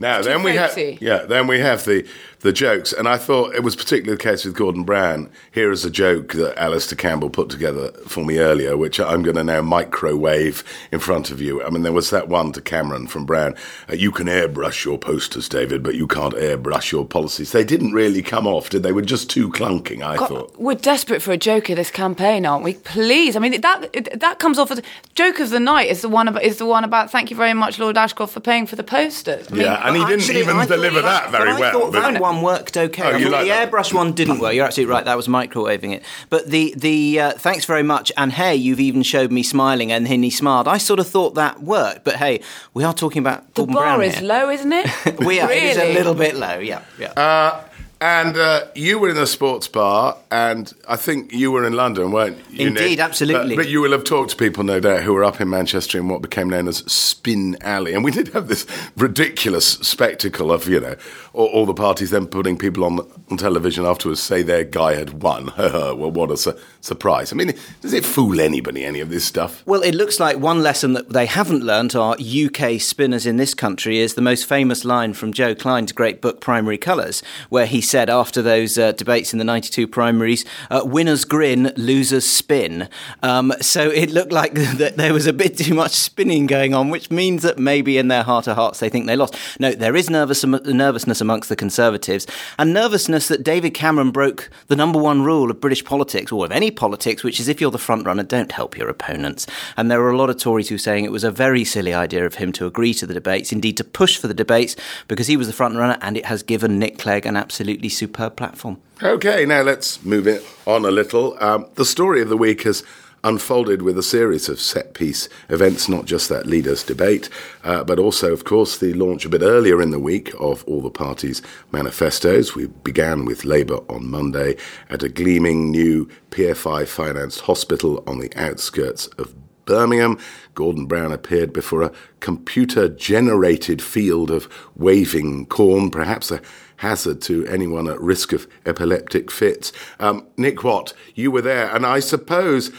Now, 0.00 0.22
then 0.22 0.42
we 0.42 0.56
have 0.56 0.76
yeah, 0.78 1.18
then 1.26 1.46
we 1.46 1.60
have 1.60 1.84
the 1.84 2.08
the 2.40 2.52
jokes, 2.52 2.92
and 2.92 3.06
I 3.06 3.18
thought 3.18 3.54
it 3.54 3.62
was 3.62 3.76
particularly 3.76 4.16
the 4.16 4.22
case 4.22 4.46
with 4.46 4.54
Gordon 4.54 4.82
Brown. 4.82 5.28
Here 5.52 5.70
is 5.70 5.84
a 5.84 5.90
joke 5.90 6.32
that 6.32 6.58
Alistair 6.58 6.96
Campbell 6.96 7.28
put 7.28 7.50
together 7.50 7.92
for 8.06 8.24
me 8.24 8.38
earlier, 8.38 8.76
which 8.78 8.98
I'm 8.98 9.22
going 9.22 9.36
to 9.36 9.44
now 9.44 9.60
microwave 9.60 10.64
in 10.90 11.00
front 11.00 11.30
of 11.30 11.42
you. 11.42 11.62
I 11.62 11.68
mean, 11.68 11.82
there 11.82 11.92
was 11.92 12.08
that 12.10 12.28
one 12.28 12.52
to 12.52 12.62
Cameron 12.62 13.08
from 13.08 13.26
Brown. 13.26 13.54
Uh, 13.90 13.94
you 13.94 14.10
can 14.10 14.26
airbrush 14.26 14.86
your 14.86 14.96
posters, 14.96 15.50
David, 15.50 15.82
but 15.82 15.96
you 15.96 16.06
can't 16.06 16.32
airbrush 16.34 16.92
your 16.92 17.04
policies. 17.04 17.52
They 17.52 17.64
didn't 17.64 17.92
really 17.92 18.22
come 18.22 18.46
off, 18.46 18.70
did 18.70 18.82
they? 18.82 18.92
Were 18.92 19.02
just 19.02 19.28
too 19.28 19.50
clunking. 19.50 20.02
I 20.02 20.16
God, 20.16 20.28
thought 20.28 20.58
we're 20.58 20.76
desperate 20.76 21.20
for 21.20 21.32
a 21.32 21.36
joke 21.36 21.68
in 21.68 21.76
this 21.76 21.90
campaign, 21.90 22.46
aren't 22.46 22.64
we? 22.64 22.74
Please, 22.74 23.36
I 23.36 23.38
mean 23.38 23.60
that 23.60 24.18
that 24.18 24.38
comes 24.38 24.58
off 24.58 24.70
as 24.70 24.80
joke 25.14 25.40
of 25.40 25.50
the 25.50 25.60
night 25.60 25.88
is 25.90 26.00
the 26.00 26.08
one 26.08 26.26
about 26.26 26.42
is 26.42 26.56
the 26.56 26.66
one 26.66 26.84
about 26.84 27.10
thank 27.10 27.30
you 27.30 27.36
very 27.36 27.52
much, 27.52 27.78
Lord 27.78 27.98
Ashcroft, 27.98 28.32
for 28.32 28.40
paying 28.40 28.66
for 28.66 28.76
the 28.76 28.84
posters. 28.84 29.46
I 29.50 29.54
mean, 29.54 29.62
yeah, 29.62 29.89
and 29.94 30.02
he 30.02 30.04
didn't 30.04 30.20
actually, 30.20 30.40
even 30.40 30.66
deliver 30.66 31.02
that 31.02 31.30
very 31.30 31.54
well. 31.54 31.72
Thought 31.72 31.92
but... 31.92 32.12
That 32.12 32.20
one 32.20 32.42
worked 32.42 32.76
okay. 32.76 33.24
Oh, 33.24 33.28
like 33.28 33.42
the 33.42 33.48
that? 33.48 33.70
airbrush 33.70 33.92
one 33.92 34.12
didn't 34.12 34.38
work. 34.38 34.54
You're 34.54 34.66
absolutely 34.66 34.92
right. 34.92 35.04
That 35.04 35.16
was 35.16 35.28
microwaving 35.28 35.92
it. 35.94 36.02
But 36.28 36.46
the 36.46 36.74
the 36.76 37.20
uh, 37.20 37.32
thanks 37.32 37.64
very 37.64 37.82
much. 37.82 38.10
And 38.16 38.32
hey, 38.32 38.56
you've 38.56 38.80
even 38.80 39.02
showed 39.02 39.30
me 39.30 39.42
smiling, 39.42 39.92
and 39.92 40.06
then 40.06 40.22
he 40.22 40.30
smiled. 40.30 40.68
I 40.68 40.78
sort 40.78 41.00
of 41.00 41.06
thought 41.06 41.34
that 41.34 41.62
worked. 41.62 42.04
But 42.04 42.16
hey, 42.16 42.40
we 42.74 42.84
are 42.84 42.94
talking 42.94 43.20
about 43.20 43.54
the 43.54 43.62
Gordon 43.62 43.74
bar 43.74 43.84
Brown 43.96 44.02
is 44.02 44.18
here. 44.18 44.28
low, 44.28 44.50
isn't 44.50 44.72
it? 44.72 45.18
we 45.20 45.40
are. 45.40 45.48
Really? 45.48 45.68
It 45.68 45.70
is 45.70 45.78
a 45.78 45.94
little 45.94 46.14
bit 46.14 46.36
low. 46.36 46.58
Yeah. 46.58 46.82
Yeah. 46.98 47.12
Uh, 47.12 47.64
and 48.00 48.36
uh, 48.38 48.64
you 48.74 48.98
were 48.98 49.10
in 49.10 49.18
a 49.18 49.26
sports 49.26 49.68
bar, 49.68 50.16
and 50.30 50.72
I 50.88 50.96
think 50.96 51.32
you 51.32 51.52
were 51.52 51.66
in 51.66 51.74
London, 51.74 52.12
weren't 52.12 52.38
you? 52.50 52.68
Indeed, 52.68 52.96
Nick? 52.96 53.00
absolutely. 53.00 53.56
But, 53.56 53.64
but, 53.64 53.68
you 53.68 53.82
will 53.82 53.92
have 53.92 54.04
talked 54.04 54.30
to 54.30 54.36
people, 54.36 54.64
no 54.64 54.80
doubt, 54.80 55.02
who 55.02 55.12
were 55.12 55.22
up 55.22 55.38
in 55.38 55.50
Manchester 55.50 55.98
in 55.98 56.08
what 56.08 56.22
became 56.22 56.48
known 56.48 56.66
as 56.66 56.78
Spin 56.90 57.58
Alley. 57.60 57.92
And 57.92 58.02
we 58.02 58.10
did 58.10 58.28
have 58.28 58.48
this 58.48 58.66
ridiculous 58.96 59.66
spectacle 59.66 60.50
of, 60.50 60.66
you 60.66 60.80
know, 60.80 60.96
all, 61.34 61.48
all 61.48 61.66
the 61.66 61.74
parties 61.74 62.08
then 62.08 62.26
putting 62.26 62.56
people 62.56 62.84
on, 62.84 63.00
on 63.30 63.36
television 63.36 63.84
afterwards 63.84 64.22
say 64.22 64.42
their 64.42 64.64
guy 64.64 64.94
had 64.94 65.22
won. 65.22 65.52
well, 65.58 66.10
what 66.10 66.30
a 66.30 66.38
su- 66.38 66.58
surprise. 66.80 67.34
I 67.34 67.36
mean, 67.36 67.52
does 67.82 67.92
it 67.92 68.06
fool 68.06 68.40
anybody, 68.40 68.82
any 68.82 69.00
of 69.00 69.10
this 69.10 69.26
stuff? 69.26 69.62
Well, 69.66 69.82
it 69.82 69.94
looks 69.94 70.18
like 70.18 70.38
one 70.38 70.62
lesson 70.62 70.94
that 70.94 71.10
they 71.10 71.26
haven't 71.26 71.64
learnt, 71.64 71.94
are 71.94 72.16
UK 72.18 72.80
spinners 72.80 73.26
in 73.26 73.36
this 73.36 73.52
country, 73.52 73.98
is 73.98 74.14
the 74.14 74.22
most 74.22 74.46
famous 74.46 74.86
line 74.86 75.12
from 75.12 75.34
Joe 75.34 75.54
Klein's 75.54 75.92
great 75.92 76.22
book, 76.22 76.40
Primary 76.40 76.78
Colours, 76.78 77.22
where 77.50 77.66
he 77.66 77.82
said 77.90 78.08
after 78.08 78.40
those 78.40 78.78
uh, 78.78 78.92
debates 78.92 79.32
in 79.32 79.40
the 79.40 79.44
92 79.44 79.88
primaries, 79.88 80.44
uh, 80.70 80.82
winners 80.84 81.24
grin, 81.24 81.72
losers 81.76 82.24
spin. 82.24 82.88
Um, 83.22 83.52
so 83.60 83.90
it 83.90 84.10
looked 84.10 84.32
like 84.32 84.54
that 84.54 84.96
there 84.96 85.12
was 85.12 85.26
a 85.26 85.32
bit 85.32 85.58
too 85.58 85.74
much 85.74 85.90
spinning 85.92 86.46
going 86.46 86.72
on, 86.72 86.88
which 86.88 87.10
means 87.10 87.42
that 87.42 87.58
maybe 87.58 87.98
in 87.98 88.06
their 88.06 88.22
heart 88.22 88.46
of 88.46 88.54
hearts 88.56 88.78
they 88.78 88.88
think 88.88 89.06
they 89.06 89.16
lost. 89.16 89.36
No, 89.58 89.72
there 89.72 89.96
is 89.96 90.08
nervous, 90.08 90.44
nervousness 90.44 91.20
amongst 91.20 91.48
the 91.48 91.56
Conservatives, 91.56 92.26
and 92.58 92.72
nervousness 92.72 93.26
that 93.28 93.42
David 93.42 93.74
Cameron 93.74 94.12
broke 94.12 94.48
the 94.68 94.76
number 94.76 95.00
one 95.00 95.22
rule 95.22 95.50
of 95.50 95.60
British 95.60 95.84
politics, 95.84 96.30
or 96.30 96.44
of 96.44 96.52
any 96.52 96.70
politics, 96.70 97.24
which 97.24 97.40
is 97.40 97.48
if 97.48 97.60
you're 97.60 97.72
the 97.72 97.78
front 97.78 98.06
runner, 98.06 98.22
don't 98.22 98.52
help 98.52 98.78
your 98.78 98.88
opponents. 98.88 99.48
And 99.76 99.90
there 99.90 100.00
are 100.02 100.10
a 100.10 100.16
lot 100.16 100.30
of 100.30 100.38
Tories 100.38 100.68
who 100.68 100.76
are 100.76 100.78
saying 100.78 101.04
it 101.04 101.12
was 101.12 101.24
a 101.24 101.30
very 101.32 101.64
silly 101.64 101.92
idea 101.92 102.24
of 102.24 102.36
him 102.36 102.52
to 102.52 102.66
agree 102.66 102.94
to 102.94 103.06
the 103.06 103.14
debates, 103.14 103.50
indeed 103.50 103.76
to 103.78 103.84
push 103.84 104.16
for 104.16 104.28
the 104.28 104.34
debates, 104.34 104.76
because 105.08 105.26
he 105.26 105.36
was 105.36 105.48
the 105.48 105.52
front 105.52 105.76
runner, 105.76 105.98
and 106.00 106.16
it 106.16 106.26
has 106.26 106.44
given 106.44 106.78
Nick 106.78 106.98
Clegg 106.98 107.26
an 107.26 107.36
absolutely 107.80 107.88
superb 107.88 108.36
platform. 108.36 108.78
Okay, 109.02 109.46
now 109.46 109.62
let's 109.62 110.04
move 110.04 110.26
it 110.26 110.44
on 110.66 110.84
a 110.84 110.90
little. 110.90 111.36
Um, 111.42 111.66
the 111.76 111.84
story 111.84 112.20
of 112.20 112.28
the 112.28 112.36
week 112.36 112.64
has 112.64 112.84
unfolded 113.24 113.82
with 113.82 113.98
a 113.98 114.02
series 114.02 114.48
of 114.48 114.60
set 114.60 114.92
piece 114.94 115.28
events, 115.48 115.88
not 115.88 116.04
just 116.06 116.28
that 116.28 116.46
leaders' 116.46 116.84
debate, 116.84 117.30
uh, 117.64 117.84
but 117.84 117.98
also, 117.98 118.32
of 118.32 118.44
course, 118.44 118.78
the 118.78 118.92
launch 118.94 119.24
a 119.24 119.28
bit 119.28 119.42
earlier 119.42 119.80
in 119.80 119.90
the 119.90 119.98
week 119.98 120.32
of 120.38 120.64
all 120.64 120.82
the 120.82 120.90
parties' 120.90 121.42
manifestos. 121.72 122.54
We 122.54 122.66
began 122.66 123.24
with 123.24 123.44
Labour 123.44 123.80
on 123.88 124.10
Monday 124.10 124.56
at 124.90 125.02
a 125.02 125.08
gleaming 125.08 125.70
new 125.70 126.06
PFI 126.30 126.86
financed 126.86 127.40
hospital 127.40 128.02
on 128.06 128.18
the 128.18 128.32
outskirts 128.36 129.06
of 129.18 129.34
Birmingham. 129.64 130.18
Gordon 130.54 130.86
Brown 130.86 131.12
appeared 131.12 131.52
before 131.52 131.82
a 131.82 131.92
computer 132.18 132.88
generated 132.88 133.80
field 133.80 134.30
of 134.30 134.48
waving 134.76 135.46
corn, 135.46 135.90
perhaps 135.90 136.30
a 136.30 136.40
hazard 136.80 137.20
to 137.20 137.46
anyone 137.46 137.86
at 137.86 138.00
risk 138.00 138.32
of 138.32 138.48
epileptic 138.64 139.30
fits. 139.30 139.70
Um, 139.98 140.26
Nick 140.38 140.64
Watt, 140.64 140.94
you 141.14 141.30
were 141.30 141.42
there, 141.42 141.74
and 141.74 141.84
I 141.84 142.00
suppose 142.00 142.72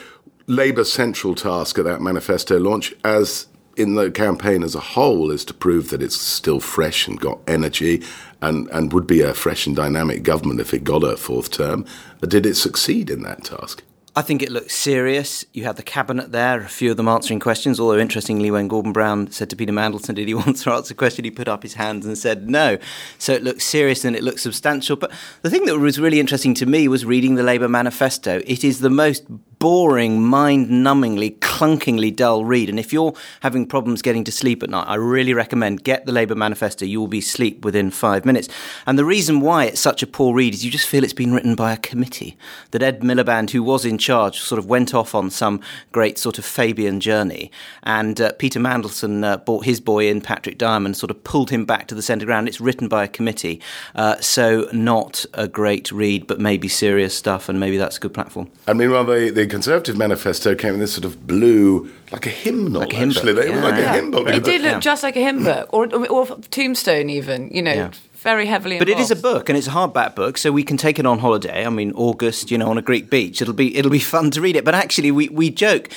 Labour's 0.48 0.92
central 0.92 1.36
task 1.36 1.78
at 1.78 1.86
that 1.86 2.02
manifesto 2.02 2.60
launch, 2.60 2.96
as 3.04 3.46
in 3.78 3.94
the 3.94 4.10
campaign 4.10 4.64
as 4.64 4.74
a 4.74 4.80
whole, 4.80 5.30
is 5.30 5.46
to 5.46 5.54
prove 5.54 5.92
that 5.92 6.02
it's 6.02 6.20
still 6.20 6.60
fresh 6.60 7.08
and 7.08 7.20
got 7.20 7.40
energy 7.48 8.02
and, 8.42 8.68
and 8.70 8.92
would 8.92 9.06
be 9.06 9.22
a 9.22 9.36
fresh 9.36 9.68
and 9.68 9.76
dynamic 9.76 10.24
government 10.24 10.60
if 10.60 10.74
it 10.74 10.84
got 10.84 11.04
a 11.04 11.16
fourth 11.16 11.52
term. 11.52 11.86
Did 12.22 12.48
it 12.48 12.56
succeed 12.56 13.12
in 13.12 13.22
that 13.22 13.44
task? 13.44 13.84
I 14.14 14.22
think 14.22 14.42
it 14.42 14.52
looks 14.52 14.76
serious. 14.76 15.46
You 15.54 15.64
had 15.64 15.78
the 15.78 15.84
cabinet 15.84 16.34
there, 16.34 16.60
a 16.60 16.68
few 16.68 16.92
of 16.92 16.98
them 16.98 17.08
answering 17.08 17.40
questions. 17.40 17.80
Although, 17.80 17.98
interestingly, 17.98 18.52
when 18.52 18.68
Gordon 18.68 18.92
Brown 18.92 19.32
said 19.32 19.50
to 19.52 19.56
Peter 19.56 19.72
Mandelson, 19.72 20.16
Did 20.16 20.28
he 20.28 20.34
want 20.42 20.58
to 20.58 20.72
answer 20.72 20.94
a 20.94 20.98
question? 20.98 21.24
he 21.24 21.32
put 21.32 21.48
up 21.48 21.64
his 21.64 21.76
hands 21.76 22.06
and 22.06 22.18
said 22.18 22.50
no. 22.50 22.78
So 23.18 23.32
it 23.32 23.44
looks 23.44 23.64
serious 23.64 24.04
and 24.04 24.14
it 24.14 24.24
looks 24.24 24.42
substantial. 24.42 24.98
But 24.98 25.12
the 25.44 25.50
thing 25.50 25.66
that 25.66 25.80
was 25.80 25.98
really 25.98 26.20
interesting 26.20 26.54
to 26.56 26.66
me 26.66 26.90
was 26.90 27.06
reading 27.06 27.36
the 27.36 27.44
Labour 27.44 27.70
manifesto. 27.70 28.42
It 28.46 28.66
is 28.66 28.80
the 28.80 28.90
most 28.90 29.24
boring, 29.62 30.20
mind 30.24 30.70
numbingly, 30.70 31.38
clunkingly 31.38 32.14
dull 32.14 32.44
read. 32.44 32.68
And 32.68 32.80
if 32.80 32.92
you're 32.92 33.14
having 33.42 33.68
problems 33.68 34.02
getting 34.02 34.24
to 34.24 34.32
sleep 34.32 34.64
at 34.64 34.72
night, 34.72 34.88
I 34.88 34.96
really 34.96 35.36
recommend 35.36 35.84
get 35.84 36.08
the 36.08 36.12
Labour 36.12 36.34
manifesto. 36.34 36.84
You 36.84 37.00
will 37.00 37.08
be 37.08 37.20
asleep 37.20 37.64
within 37.64 37.92
five 37.92 38.26
minutes. 38.26 38.50
And 38.88 38.98
the 38.98 39.06
reason 39.06 39.40
why 39.40 39.66
it's 39.66 39.80
such 39.80 40.02
a 40.02 40.08
poor 40.08 40.34
read 40.34 40.56
is 40.56 40.66
you 40.66 40.72
just 40.72 40.88
feel 40.88 41.04
it's 41.04 41.14
been 41.14 41.32
written 41.32 41.54
by 41.54 41.74
a 41.74 41.78
committee. 41.78 42.36
That 42.72 42.82
Ed 42.82 43.02
Miliband, 43.02 43.52
who 43.52 43.62
was 43.62 43.86
in 43.86 44.00
charge, 44.00 44.40
sort 44.40 44.58
of 44.58 44.66
went 44.66 44.96
off 44.96 45.14
on 45.14 45.30
some 45.30 45.62
great 45.92 46.18
sort 46.18 46.40
of 46.40 46.46
Fabian 46.46 47.00
journey. 47.00 47.52
And 47.84 48.20
uh, 48.20 48.32
Peter 48.32 48.60
Mandelson 48.60 49.24
uh, 49.24 49.38
brought 49.38 49.66
his 49.66 49.80
boy 49.80 50.10
in, 50.10 50.22
Patrick 50.22 50.58
Diamond, 50.58 50.98
sort 50.98 51.12
of 51.12 51.24
pulled 51.24 51.52
him 51.52 51.66
back 51.66 51.88
to 51.90 51.94
the 51.94 52.02
centre 52.02 52.26
ground. 52.26 52.48
It's 52.48 52.60
written 52.60 52.88
by 52.88 53.04
a 53.04 53.08
committee. 53.08 53.62
Uh, 53.94 54.20
so 54.22 54.68
not 54.74 55.24
a 55.36 55.48
great 55.48 55.92
read, 55.92 56.26
but 56.26 56.40
maybe 56.40 56.68
serious 56.68 57.16
stuff. 57.16 57.48
And 57.48 57.60
maybe 57.60 57.78
that's 57.78 57.98
a 57.98 58.00
good 58.00 58.16
platform. 58.16 58.50
And 58.66 58.80
meanwhile, 58.80 59.04
the, 59.04 59.30
the 59.30 59.51
Conservative 59.52 59.98
manifesto 59.98 60.56
came 60.56 60.76
in 60.76 60.80
this 60.80 60.94
sort 60.94 61.06
of 61.06 61.28
blue, 61.28 61.92
like 62.12 62.26
a 62.26 62.30
hymnal, 62.30 62.82
like 62.82 62.94
a 62.94 62.96
hymn 62.96 63.10
actually. 63.10 63.34
Book. 63.34 63.46
Yeah. 63.46 63.62
like 63.62 63.76
yeah. 63.76 63.92
a 63.92 63.94
hymn 63.94 64.12
book. 64.12 64.28
It 64.30 64.44
did 64.44 64.62
look 64.62 64.72
yeah. 64.72 64.80
just 64.80 65.04
like 65.04 65.18
a 65.18 65.22
hymn 65.22 65.44
book, 65.44 65.68
or, 65.74 65.94
or 66.08 66.26
Tombstone 66.50 67.10
even, 67.10 67.50
you 67.50 67.62
know. 67.62 67.74
Yeah 67.74 67.92
very 68.22 68.46
heavily 68.46 68.76
involved. 68.76 68.88
But 68.88 69.00
it 69.00 69.02
is 69.02 69.10
a 69.10 69.16
book 69.16 69.50
and 69.50 69.58
it's 69.58 69.66
a 69.66 69.72
hardback 69.72 70.14
book, 70.14 70.38
so 70.38 70.52
we 70.52 70.62
can 70.62 70.78
take 70.78 71.00
it 71.00 71.08
on 71.08 71.18
holiday. 71.18 71.66
I 71.66 71.70
mean, 71.72 71.92
August, 71.94 72.52
you 72.52 72.58
know, 72.60 72.70
on 72.70 72.78
a 72.78 72.82
Greek 72.84 73.10
beach. 73.10 73.42
It'll 73.42 73.56
be 73.56 73.76
it'll 73.76 73.90
be 73.90 73.98
fun 73.98 74.30
to 74.32 74.42
read 74.42 74.56
it. 74.56 74.64
But 74.64 74.76
actually, 74.76 75.10
we, 75.10 75.28
we 75.30 75.50
joke 75.50 75.90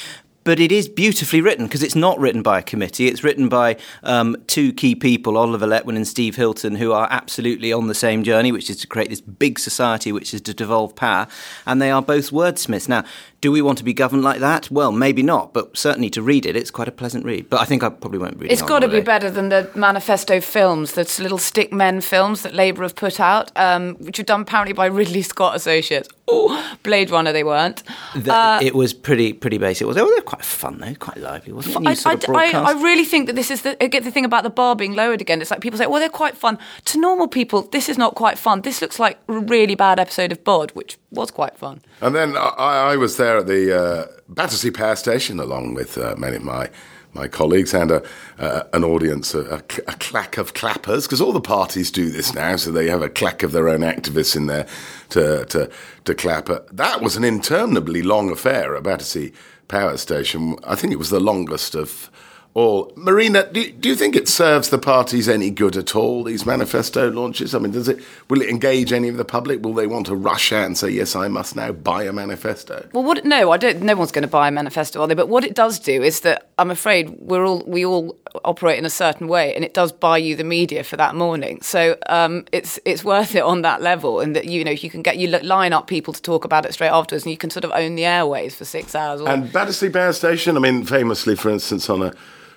but 0.44 0.60
it 0.60 0.70
is 0.70 0.88
beautifully 0.88 1.40
written 1.40 1.66
because 1.66 1.82
it's 1.82 1.94
not 1.94 2.18
written 2.20 2.42
by 2.42 2.58
a 2.58 2.62
committee. 2.62 3.08
It's 3.08 3.24
written 3.24 3.48
by 3.48 3.76
um, 4.02 4.36
two 4.46 4.72
key 4.72 4.94
people, 4.94 5.38
Oliver 5.38 5.66
Letwin 5.66 5.96
and 5.96 6.06
Steve 6.06 6.36
Hilton, 6.36 6.76
who 6.76 6.92
are 6.92 7.08
absolutely 7.10 7.72
on 7.72 7.88
the 7.88 7.94
same 7.94 8.22
journey, 8.22 8.52
which 8.52 8.68
is 8.68 8.76
to 8.78 8.86
create 8.86 9.08
this 9.08 9.22
big 9.22 9.58
society, 9.58 10.12
which 10.12 10.34
is 10.34 10.42
to 10.42 10.54
devolve 10.54 10.94
power. 10.94 11.26
And 11.66 11.80
they 11.80 11.90
are 11.90 12.02
both 12.02 12.30
wordsmiths. 12.30 12.88
Now, 12.88 13.04
Do 13.44 13.52
we 13.52 13.60
want 13.60 13.76
to 13.76 13.84
be 13.84 13.92
governed 13.92 14.22
like 14.24 14.40
that? 14.40 14.70
Well, 14.70 14.90
maybe 14.90 15.22
not, 15.22 15.52
but 15.52 15.76
certainly 15.76 16.08
to 16.08 16.22
read 16.22 16.46
it, 16.46 16.56
it's 16.56 16.70
quite 16.70 16.88
a 16.88 16.90
pleasant 16.90 17.26
read. 17.26 17.50
But 17.50 17.60
I 17.60 17.66
think 17.66 17.82
I 17.82 17.90
probably 17.90 18.18
won't 18.18 18.38
read 18.38 18.50
it. 18.50 18.54
It's 18.54 18.62
got 18.62 18.78
to 18.78 18.88
be 18.88 19.02
better 19.02 19.30
than 19.30 19.50
the 19.50 19.70
manifesto 19.74 20.40
films, 20.40 20.92
the 20.92 21.04
little 21.22 21.36
stick 21.36 21.70
men 21.70 22.00
films 22.00 22.40
that 22.40 22.54
Labour 22.54 22.84
have 22.84 22.96
put 22.96 23.20
out, 23.20 23.52
um, 23.54 23.96
which 23.96 24.18
are 24.18 24.22
done 24.22 24.40
apparently 24.40 24.72
by 24.72 24.86
Ridley 24.86 25.20
Scott 25.20 25.54
Associates. 25.54 26.08
Oh, 26.26 26.74
Blade 26.82 27.10
Runner, 27.10 27.32
they 27.34 27.44
weren't. 27.44 27.82
The- 28.16 28.32
Uh, 28.32 28.58
it 28.62 28.74
was 28.74 28.94
pretty 28.94 29.34
pretty 29.34 29.58
basic. 29.58 29.80
They 29.80 30.00
were, 30.02 30.08
they 30.08 30.14
were 30.14 30.20
quite 30.22 30.42
fun 30.42 30.78
though, 30.78 30.94
quite 30.94 31.18
lively, 31.18 31.52
wasn't 31.52 31.86
it? 31.86 32.06
I, 32.06 32.12
I, 32.12 32.50
I. 32.54 32.70
I 32.70 32.82
really 32.82 33.04
think 33.04 33.26
that 33.26 33.36
this 33.36 33.50
is 33.50 33.60
the, 33.60 33.76
I 33.84 33.88
get 33.88 34.04
the 34.04 34.10
thing 34.10 34.24
about 34.24 34.42
the 34.42 34.48
bar 34.48 34.74
being 34.74 34.94
lowered 34.94 35.20
again. 35.20 35.42
It's 35.42 35.50
like 35.50 35.60
people 35.60 35.78
say, 35.78 35.86
well, 35.86 36.00
they're 36.00 36.08
quite 36.08 36.34
fun. 36.34 36.56
To 36.86 36.98
normal 36.98 37.28
people, 37.28 37.60
this 37.60 37.90
is 37.90 37.98
not 37.98 38.14
quite 38.14 38.38
fun. 38.38 38.62
This 38.62 38.80
looks 38.80 38.98
like 38.98 39.18
a 39.28 39.34
really 39.38 39.74
bad 39.74 40.00
episode 40.00 40.32
of 40.32 40.42
Bod, 40.44 40.70
which 40.70 40.96
was 41.10 41.30
quite 41.30 41.58
fun. 41.58 41.82
And 42.00 42.14
then 42.14 42.38
I, 42.38 42.92
I 42.92 42.96
was 42.96 43.18
there 43.18 43.33
at 43.38 43.46
the 43.46 43.76
uh, 43.76 44.06
Battersea 44.28 44.70
Power 44.70 44.96
Station 44.96 45.40
along 45.40 45.74
with 45.74 45.98
uh, 45.98 46.14
many 46.16 46.36
of 46.36 46.42
my 46.42 46.70
my 47.12 47.28
colleagues 47.28 47.72
and 47.72 47.92
a, 47.92 48.02
uh, 48.40 48.64
an 48.72 48.82
audience, 48.82 49.34
a, 49.34 49.42
a, 49.54 49.62
a 49.86 49.94
clack 50.00 50.36
of 50.36 50.52
clappers, 50.52 51.06
because 51.06 51.20
all 51.20 51.32
the 51.32 51.40
parties 51.40 51.92
do 51.92 52.10
this 52.10 52.34
now, 52.34 52.56
so 52.56 52.72
they 52.72 52.88
have 52.88 53.02
a 53.02 53.08
clack 53.08 53.44
of 53.44 53.52
their 53.52 53.68
own 53.68 53.82
activists 53.82 54.34
in 54.34 54.46
there 54.46 54.66
to 55.10 55.44
to 55.46 55.70
to 56.04 56.14
clap. 56.14 56.50
Uh, 56.50 56.60
That 56.72 57.00
was 57.00 57.16
an 57.16 57.24
interminably 57.24 58.02
long 58.02 58.32
affair 58.32 58.74
at 58.76 58.82
Battersea 58.82 59.32
Power 59.68 59.96
Station. 59.96 60.56
I 60.64 60.74
think 60.74 60.92
it 60.92 60.98
was 60.98 61.10
the 61.10 61.20
longest 61.20 61.74
of 61.76 62.10
all. 62.54 62.92
Marina, 62.94 63.50
do, 63.52 63.70
do 63.72 63.88
you 63.88 63.96
think 63.96 64.14
it 64.14 64.28
serves 64.28 64.70
the 64.70 64.78
parties 64.78 65.28
any 65.28 65.50
good 65.50 65.76
at 65.76 65.96
all? 65.96 66.22
These 66.22 66.46
manifesto 66.46 67.10
launches. 67.10 67.54
I 67.54 67.58
mean, 67.58 67.72
does 67.72 67.88
it 67.88 67.98
will 68.28 68.40
it 68.40 68.48
engage 68.48 68.92
any 68.92 69.08
of 69.08 69.16
the 69.16 69.24
public? 69.24 69.62
Will 69.62 69.74
they 69.74 69.88
want 69.88 70.06
to 70.06 70.14
rush 70.14 70.52
out 70.52 70.66
and 70.66 70.78
say, 70.78 70.90
"Yes, 70.90 71.16
I 71.16 71.26
must 71.26 71.56
now 71.56 71.72
buy 71.72 72.04
a 72.04 72.12
manifesto"? 72.12 72.88
Well, 72.92 73.02
what? 73.02 73.24
No, 73.24 73.50
I 73.50 73.56
don't. 73.56 73.82
No 73.82 73.96
one's 73.96 74.12
going 74.12 74.22
to 74.22 74.28
buy 74.28 74.48
a 74.48 74.52
manifesto, 74.52 75.00
are 75.00 75.08
they? 75.08 75.14
But 75.14 75.28
what 75.28 75.44
it 75.44 75.54
does 75.54 75.80
do 75.80 76.02
is 76.02 76.20
that 76.20 76.48
I'm 76.56 76.70
afraid 76.70 77.10
we're 77.18 77.44
all 77.44 77.64
we 77.66 77.84
all 77.84 78.16
operate 78.44 78.78
in 78.78 78.84
a 78.84 78.90
certain 78.90 79.26
way, 79.26 79.52
and 79.54 79.64
it 79.64 79.74
does 79.74 79.90
buy 79.90 80.18
you 80.18 80.36
the 80.36 80.44
media 80.44 80.84
for 80.84 80.96
that 80.96 81.16
morning. 81.16 81.60
So 81.60 81.96
um, 82.08 82.44
it's 82.52 82.78
it's 82.84 83.02
worth 83.02 83.34
it 83.34 83.42
on 83.42 83.62
that 83.62 83.82
level, 83.82 84.20
and 84.20 84.36
that 84.36 84.44
you 84.44 84.62
know 84.62 84.70
you 84.70 84.90
can 84.90 85.02
get 85.02 85.16
you 85.16 85.26
line 85.26 85.72
up 85.72 85.88
people 85.88 86.12
to 86.12 86.22
talk 86.22 86.44
about 86.44 86.64
it 86.66 86.72
straight 86.72 86.88
afterwards, 86.88 87.24
and 87.24 87.32
you 87.32 87.36
can 87.36 87.50
sort 87.50 87.64
of 87.64 87.72
own 87.72 87.96
the 87.96 88.04
airways 88.04 88.54
for 88.54 88.64
six 88.64 88.94
hours. 88.94 89.20
Or, 89.20 89.28
And 89.28 89.52
Battersea 89.52 89.90
Power 89.90 90.12
Station, 90.12 90.56
I 90.56 90.60
mean, 90.60 90.84
famously, 90.84 91.34
for 91.34 91.50
instance, 91.50 91.90
on 91.90 92.00
a 92.00 92.12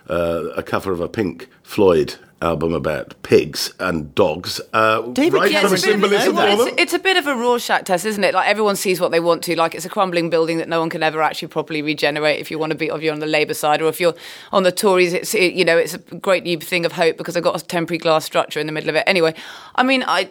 uh, 0.09 0.49
a 0.55 0.63
cover 0.63 0.91
of 0.91 0.99
a 0.99 1.09
Pink 1.09 1.49
Floyd 1.63 2.15
album 2.41 2.71
about 2.73 3.15
pigs 3.23 3.73
and 3.79 4.13
dogs, 4.13 4.61
uh, 4.73 5.01
David 5.01 5.33
right 5.33 5.51
Yeah, 5.51 5.61
from 5.61 5.73
it's 5.73 5.83
a 5.83 5.93
a 5.93 5.97
bit 5.97 6.03
of 6.03 6.03
a- 6.03 6.19
symbolism 6.21 6.35
Well, 6.35 6.67
it's, 6.67 6.81
it's 6.81 6.93
a 6.93 6.99
bit 6.99 7.17
of 7.17 7.25
a 7.25 7.35
Rorschach 7.35 7.83
test, 7.85 8.05
isn't 8.05 8.23
it? 8.23 8.33
Like 8.33 8.47
everyone 8.47 8.75
sees 8.75 8.99
what 9.01 9.11
they 9.11 9.19
want 9.19 9.43
to. 9.45 9.55
Like 9.55 9.73
it's 9.73 9.85
a 9.85 9.89
crumbling 9.89 10.29
building 10.29 10.59
that 10.59 10.69
no 10.69 10.79
one 10.79 10.89
can 10.89 11.01
ever 11.01 11.21
actually 11.21 11.47
properly 11.47 11.81
regenerate. 11.81 12.39
If 12.39 12.51
you 12.51 12.59
want 12.59 12.71
to 12.73 12.77
be, 12.77 12.87
if 12.87 13.01
you're 13.01 13.13
on 13.13 13.19
the 13.19 13.25
Labour 13.25 13.55
side, 13.55 13.81
or 13.81 13.89
if 13.89 13.99
you're 13.99 14.13
on 14.53 14.61
the 14.63 14.71
Tories, 14.71 15.13
it's 15.13 15.33
it, 15.33 15.53
you 15.53 15.65
know 15.65 15.77
it's 15.77 15.95
a 15.95 15.97
great 15.97 16.43
new 16.43 16.59
thing 16.59 16.85
of 16.85 16.91
hope 16.91 17.17
because 17.17 17.33
they've 17.33 17.43
got 17.43 17.59
a 17.59 17.65
temporary 17.65 17.97
glass 17.97 18.23
structure 18.25 18.59
in 18.59 18.67
the 18.67 18.73
middle 18.73 18.89
of 18.89 18.95
it. 18.95 19.03
Anyway, 19.07 19.33
I 19.75 19.81
mean, 19.83 20.03
I 20.07 20.29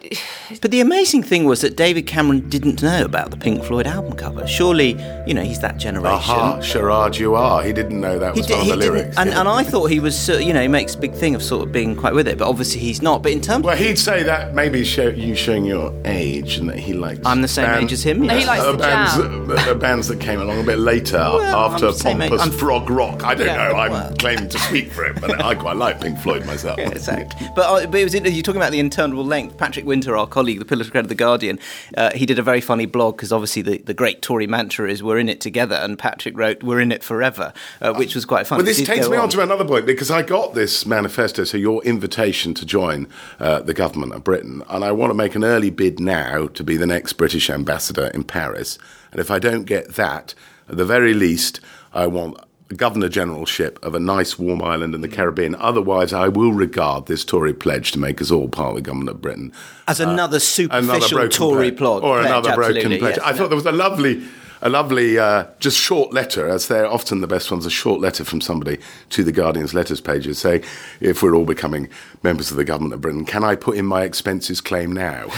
But 0.61 0.71
the 0.71 0.79
amazing 0.79 1.23
thing 1.23 1.43
was 1.43 1.59
that 1.61 1.75
David 1.75 2.07
Cameron 2.07 2.47
didn't 2.49 2.81
know 2.81 3.03
about 3.03 3.31
the 3.31 3.37
Pink 3.37 3.63
Floyd 3.65 3.85
album 3.85 4.13
cover. 4.13 4.47
Surely, 4.47 4.91
you 5.27 5.33
know, 5.33 5.43
he's 5.43 5.59
that 5.59 5.77
generation. 5.77 6.07
Aha, 6.13 6.59
Sharad, 6.59 7.19
you 7.19 7.35
are. 7.35 7.61
He 7.63 7.73
didn't 7.73 7.99
know 7.99 8.17
that 8.17 8.33
He 8.33 8.39
was 8.39 8.47
did, 8.47 8.53
one 8.59 8.61
of 8.61 8.67
the 8.69 8.75
lyrics. 8.77 9.17
and, 9.17 9.29
and 9.29 9.49
I 9.49 9.63
thought 9.63 9.87
he 9.87 9.99
was, 9.99 10.29
uh, 10.29 10.33
you 10.37 10.53
know, 10.53 10.61
he 10.61 10.67
makes 10.69 10.95
a 10.95 10.97
big 10.97 11.13
thing 11.13 11.35
of 11.35 11.43
sort 11.43 11.65
of 11.65 11.71
being 11.73 11.96
quite 11.97 12.13
with 12.13 12.27
it, 12.27 12.37
but 12.37 12.47
obviously 12.47 12.79
he's 12.79 13.01
not. 13.01 13.23
But 13.23 13.31
in 13.33 13.41
terms, 13.41 13.65
well, 13.65 13.75
he'd 13.75 13.99
say 13.99 14.23
that 14.23 14.53
maybe 14.53 14.83
show, 14.83 15.07
you 15.09 15.35
showing 15.35 15.65
your 15.65 15.93
age 16.05 16.57
and 16.57 16.69
that 16.69 16.79
he 16.79 16.93
likes. 16.93 17.19
I'm 17.25 17.41
the 17.41 17.47
same 17.47 17.65
band- 17.65 17.83
age 17.85 17.91
as 17.93 18.03
him. 18.03 18.21
No, 18.21 18.37
he 18.37 18.45
likes 18.45 18.63
uh, 18.63 18.71
the 18.71 18.77
bands, 18.77 19.47
that- 19.47 19.67
uh, 19.69 19.73
bands 19.75 20.07
that 20.07 20.19
came 20.19 20.41
along 20.41 20.59
a 20.61 20.63
bit 20.63 20.79
later 20.79 21.17
Well, 21.17 21.41
after 21.41 21.87
I'm 21.87 21.91
the 21.93 21.97
same 21.99 22.21
age. 22.21 22.29
pompous 22.29 22.47
I'm- 22.47 22.57
prog 22.57 22.89
rock. 22.89 23.23
I 23.23 23.35
don't 23.35 23.47
Yeah. 23.47 23.55
know. 23.71 23.75
I'm 23.77 23.91
Well. 23.91 24.13
claiming 24.19 24.49
to 24.49 24.59
speak 24.59 24.91
for 24.91 25.05
him, 25.05 25.17
but 25.19 25.43
I 25.43 25.55
quite 25.55 25.75
like 25.77 25.99
Pink 26.01 26.19
Floyd 26.19 26.45
myself. 26.45 26.77
Exactly. 26.97 27.47
But, 27.55 27.61
uh, 27.65 27.87
but 27.87 27.99
it 27.99 28.03
was 28.03 28.13
you're 28.13 28.41
talking 28.43 28.61
about 28.61 28.71
the 28.71 28.79
interminable 28.79 29.25
length. 29.25 29.57
Patrick 29.57 29.85
Wintour, 29.85 30.15
our 30.17 30.27
colleague, 30.27 30.59
the 30.59 30.65
pillar 30.65 30.81
of 30.83 30.95
of 30.95 31.07
the 31.09 31.15
Guardian, 31.15 31.59
uh, 31.95 32.11
he 32.15 32.25
did 32.25 32.39
a 32.39 32.41
very 32.41 32.59
funny 32.61 32.85
blog 32.87 33.15
because 33.17 33.31
obviously 33.31 33.61
the, 33.61 33.77
the 33.79 33.93
great 33.93 34.21
Tory 34.21 34.47
mantra 34.47 34.89
is 34.89 35.03
"We're 35.03 35.19
in 35.19 35.29
it 35.29 35.39
together," 35.41 35.75
and 35.75 35.97
Patrick 35.99 36.35
wrote 36.37 36.63
"We're 36.63 36.79
in 36.79 36.91
it 36.91 37.03
forever," 37.03 37.53
uh, 37.81 37.93
which 37.93 38.15
was 38.15 38.25
quite 38.25 38.47
funny. 38.47 38.59
Well, 38.59 38.65
this 38.65 38.81
takes 38.83 39.07
me 39.09 39.17
on 39.17 39.29
to 39.29 39.41
another 39.41 39.63
point 39.65 39.85
because 39.85 40.09
I 40.09 40.23
got 40.23 40.53
this 40.55 40.85
manifesto, 40.85 41.43
so 41.43 41.57
your 41.57 41.83
invitation 41.87 42.53
to 42.55 42.65
join 42.65 43.07
uh, 43.39 43.61
the 43.61 43.73
government 43.73 44.13
of 44.13 44.23
Britain, 44.23 44.63
and 44.69 44.83
I 44.83 44.91
want 44.91 45.09
to 45.09 45.15
make 45.15 45.35
an 45.35 45.43
early 45.43 45.69
bid 45.69 45.99
now 45.99 46.47
to 46.47 46.63
be 46.63 46.77
the 46.77 46.85
next 46.85 47.13
British 47.13 47.49
ambassador 47.49 48.07
in 48.07 48.23
Paris. 48.23 48.77
And 49.11 49.19
if 49.19 49.31
I 49.31 49.39
don't 49.39 49.63
get 49.63 49.95
that, 49.95 50.33
at 50.69 50.77
the 50.77 50.85
very 50.85 51.13
least, 51.13 51.59
I 51.93 52.07
want 52.07 52.37
a 52.69 52.75
governor 52.75 53.09
generalship 53.09 53.83
of 53.83 53.95
a 53.95 53.99
nice 53.99 54.37
warm 54.37 54.61
island 54.61 54.93
in 54.93 55.01
the 55.01 55.07
Caribbean. 55.07 55.55
Otherwise, 55.55 56.13
I 56.13 56.27
will 56.27 56.51
regard 56.51 57.05
this 57.05 57.23
Tory 57.23 57.53
pledge 57.53 57.91
to 57.93 57.99
make 57.99 58.21
us 58.21 58.31
all 58.31 58.49
part 58.49 58.69
of 58.69 58.75
the 58.75 58.81
government 58.81 59.09
of 59.09 59.21
Britain 59.21 59.53
as 59.87 59.99
another 59.99 60.39
superficial 60.39 61.17
broken 61.17 61.29
Tory 61.29 61.71
plot 61.71 62.03
or 62.03 62.19
pledge, 62.19 62.29
another 62.29 62.55
broken 62.55 62.97
pledge. 62.99 63.15
yes, 63.15 63.19
I 63.23 63.31
no. 63.31 63.37
thought 63.37 63.47
there 63.49 63.55
was 63.55 63.65
a 63.65 63.71
lovely, 63.71 64.21
a 64.61 64.69
lovely, 64.69 65.17
uh, 65.19 65.45
just 65.59 65.77
short 65.79 66.13
letter, 66.13 66.47
as 66.47 66.67
they're 66.67 66.87
often 66.87 67.21
the 67.21 67.27
best 67.27 67.51
ones. 67.51 67.65
A 67.65 67.69
short 67.69 67.99
letter 68.01 68.23
from 68.23 68.41
somebody 68.41 68.77
to 69.11 69.23
the 69.23 69.31
Guardian's 69.31 69.73
letters 69.73 70.01
pages 70.01 70.39
saying, 70.39 70.63
"If 70.99 71.21
we're 71.21 71.35
all 71.35 71.45
becoming 71.45 71.89
members 72.23 72.51
of 72.51 72.57
the 72.57 72.63
government 72.65 72.93
of 72.93 73.01
Britain, 73.01 73.25
can 73.25 73.43
I 73.43 73.55
put 73.55 73.77
in 73.77 73.85
my 73.85 74.03
expenses 74.03 74.61
claim 74.61 74.91
now?" 74.91 75.25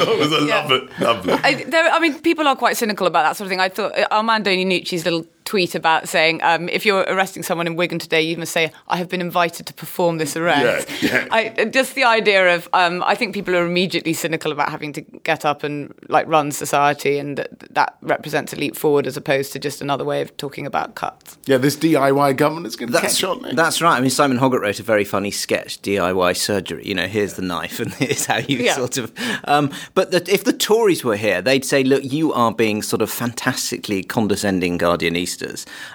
It 0.00 0.18
was 0.18 0.32
a 0.32 0.44
Yeah. 0.46 0.62
lovely, 0.62 0.88
lovely. 1.00 1.32
I, 1.32 1.64
there, 1.64 1.90
I 1.90 1.98
mean, 1.98 2.20
people 2.20 2.46
are 2.48 2.56
quite 2.56 2.76
cynical 2.76 3.06
about 3.06 3.24
that 3.24 3.36
sort 3.36 3.46
of 3.46 3.50
thing. 3.50 3.60
I 3.60 3.68
thought 3.68 3.96
uh, 3.98 4.06
Armando 4.10 4.50
Iannucci's 4.50 5.04
little 5.04 5.26
tweet 5.50 5.74
about 5.74 6.08
saying, 6.08 6.40
um, 6.44 6.68
if 6.68 6.86
you're 6.86 7.02
arresting 7.08 7.42
someone 7.42 7.66
in 7.66 7.74
Wigan 7.74 7.98
today, 7.98 8.22
you 8.22 8.36
must 8.36 8.52
say, 8.52 8.70
I 8.86 8.98
have 8.98 9.08
been 9.08 9.20
invited 9.20 9.66
to 9.66 9.74
perform 9.74 10.18
this 10.18 10.36
arrest. 10.36 10.88
Yeah, 11.02 11.10
yeah. 11.10 11.28
I, 11.32 11.64
just 11.64 11.96
the 11.96 12.04
idea 12.04 12.54
of, 12.54 12.68
um, 12.72 13.02
I 13.04 13.16
think 13.16 13.34
people 13.34 13.56
are 13.56 13.66
immediately 13.66 14.12
cynical 14.12 14.52
about 14.52 14.70
having 14.70 14.92
to 14.92 15.00
get 15.00 15.44
up 15.44 15.64
and 15.64 15.92
like 16.08 16.28
run 16.28 16.52
society, 16.52 17.18
and 17.18 17.38
that, 17.38 17.50
that 17.74 17.96
represents 18.02 18.52
a 18.52 18.56
leap 18.56 18.76
forward 18.76 19.08
as 19.08 19.16
opposed 19.16 19.52
to 19.54 19.58
just 19.58 19.82
another 19.82 20.04
way 20.04 20.20
of 20.22 20.36
talking 20.36 20.66
about 20.66 20.94
cuts. 20.94 21.36
yeah, 21.46 21.56
this 21.58 21.76
DIY 21.76 22.36
government 22.36 22.66
is 22.68 22.76
going 22.76 22.92
to 22.92 22.92
That's, 22.92 23.20
catch 23.20 23.24
on. 23.24 23.44
eh? 23.46 23.52
that's 23.54 23.82
right. 23.82 23.96
I 23.96 24.00
mean, 24.00 24.10
Simon 24.10 24.38
Hoggart 24.38 24.60
wrote 24.62 24.78
a 24.78 24.84
very 24.84 25.04
funny 25.04 25.32
sketch, 25.32 25.82
DIY 25.82 26.36
surgery. 26.36 26.84
You 26.86 26.94
know, 26.94 27.08
here's 27.08 27.34
the 27.34 27.42
knife, 27.42 27.80
and 27.80 27.92
here's 28.04 28.26
how 28.26 28.36
you 28.38 28.58
Yeah. 28.58 28.76
sort 28.76 28.98
of. 28.98 29.12
Um, 29.44 29.72
but 29.94 30.12
the, 30.12 30.22
if 30.32 30.44
the 30.44 30.52
Tories 30.52 31.02
were 31.02 31.16
here, 31.16 31.42
they'd 31.42 31.64
say, 31.64 31.82
"Look, 31.82 32.04
you 32.04 32.32
are 32.32 32.54
being 32.54 32.82
sort 32.82 33.02
of 33.02 33.10
fantastically 33.10 34.04
condescending 34.04 34.78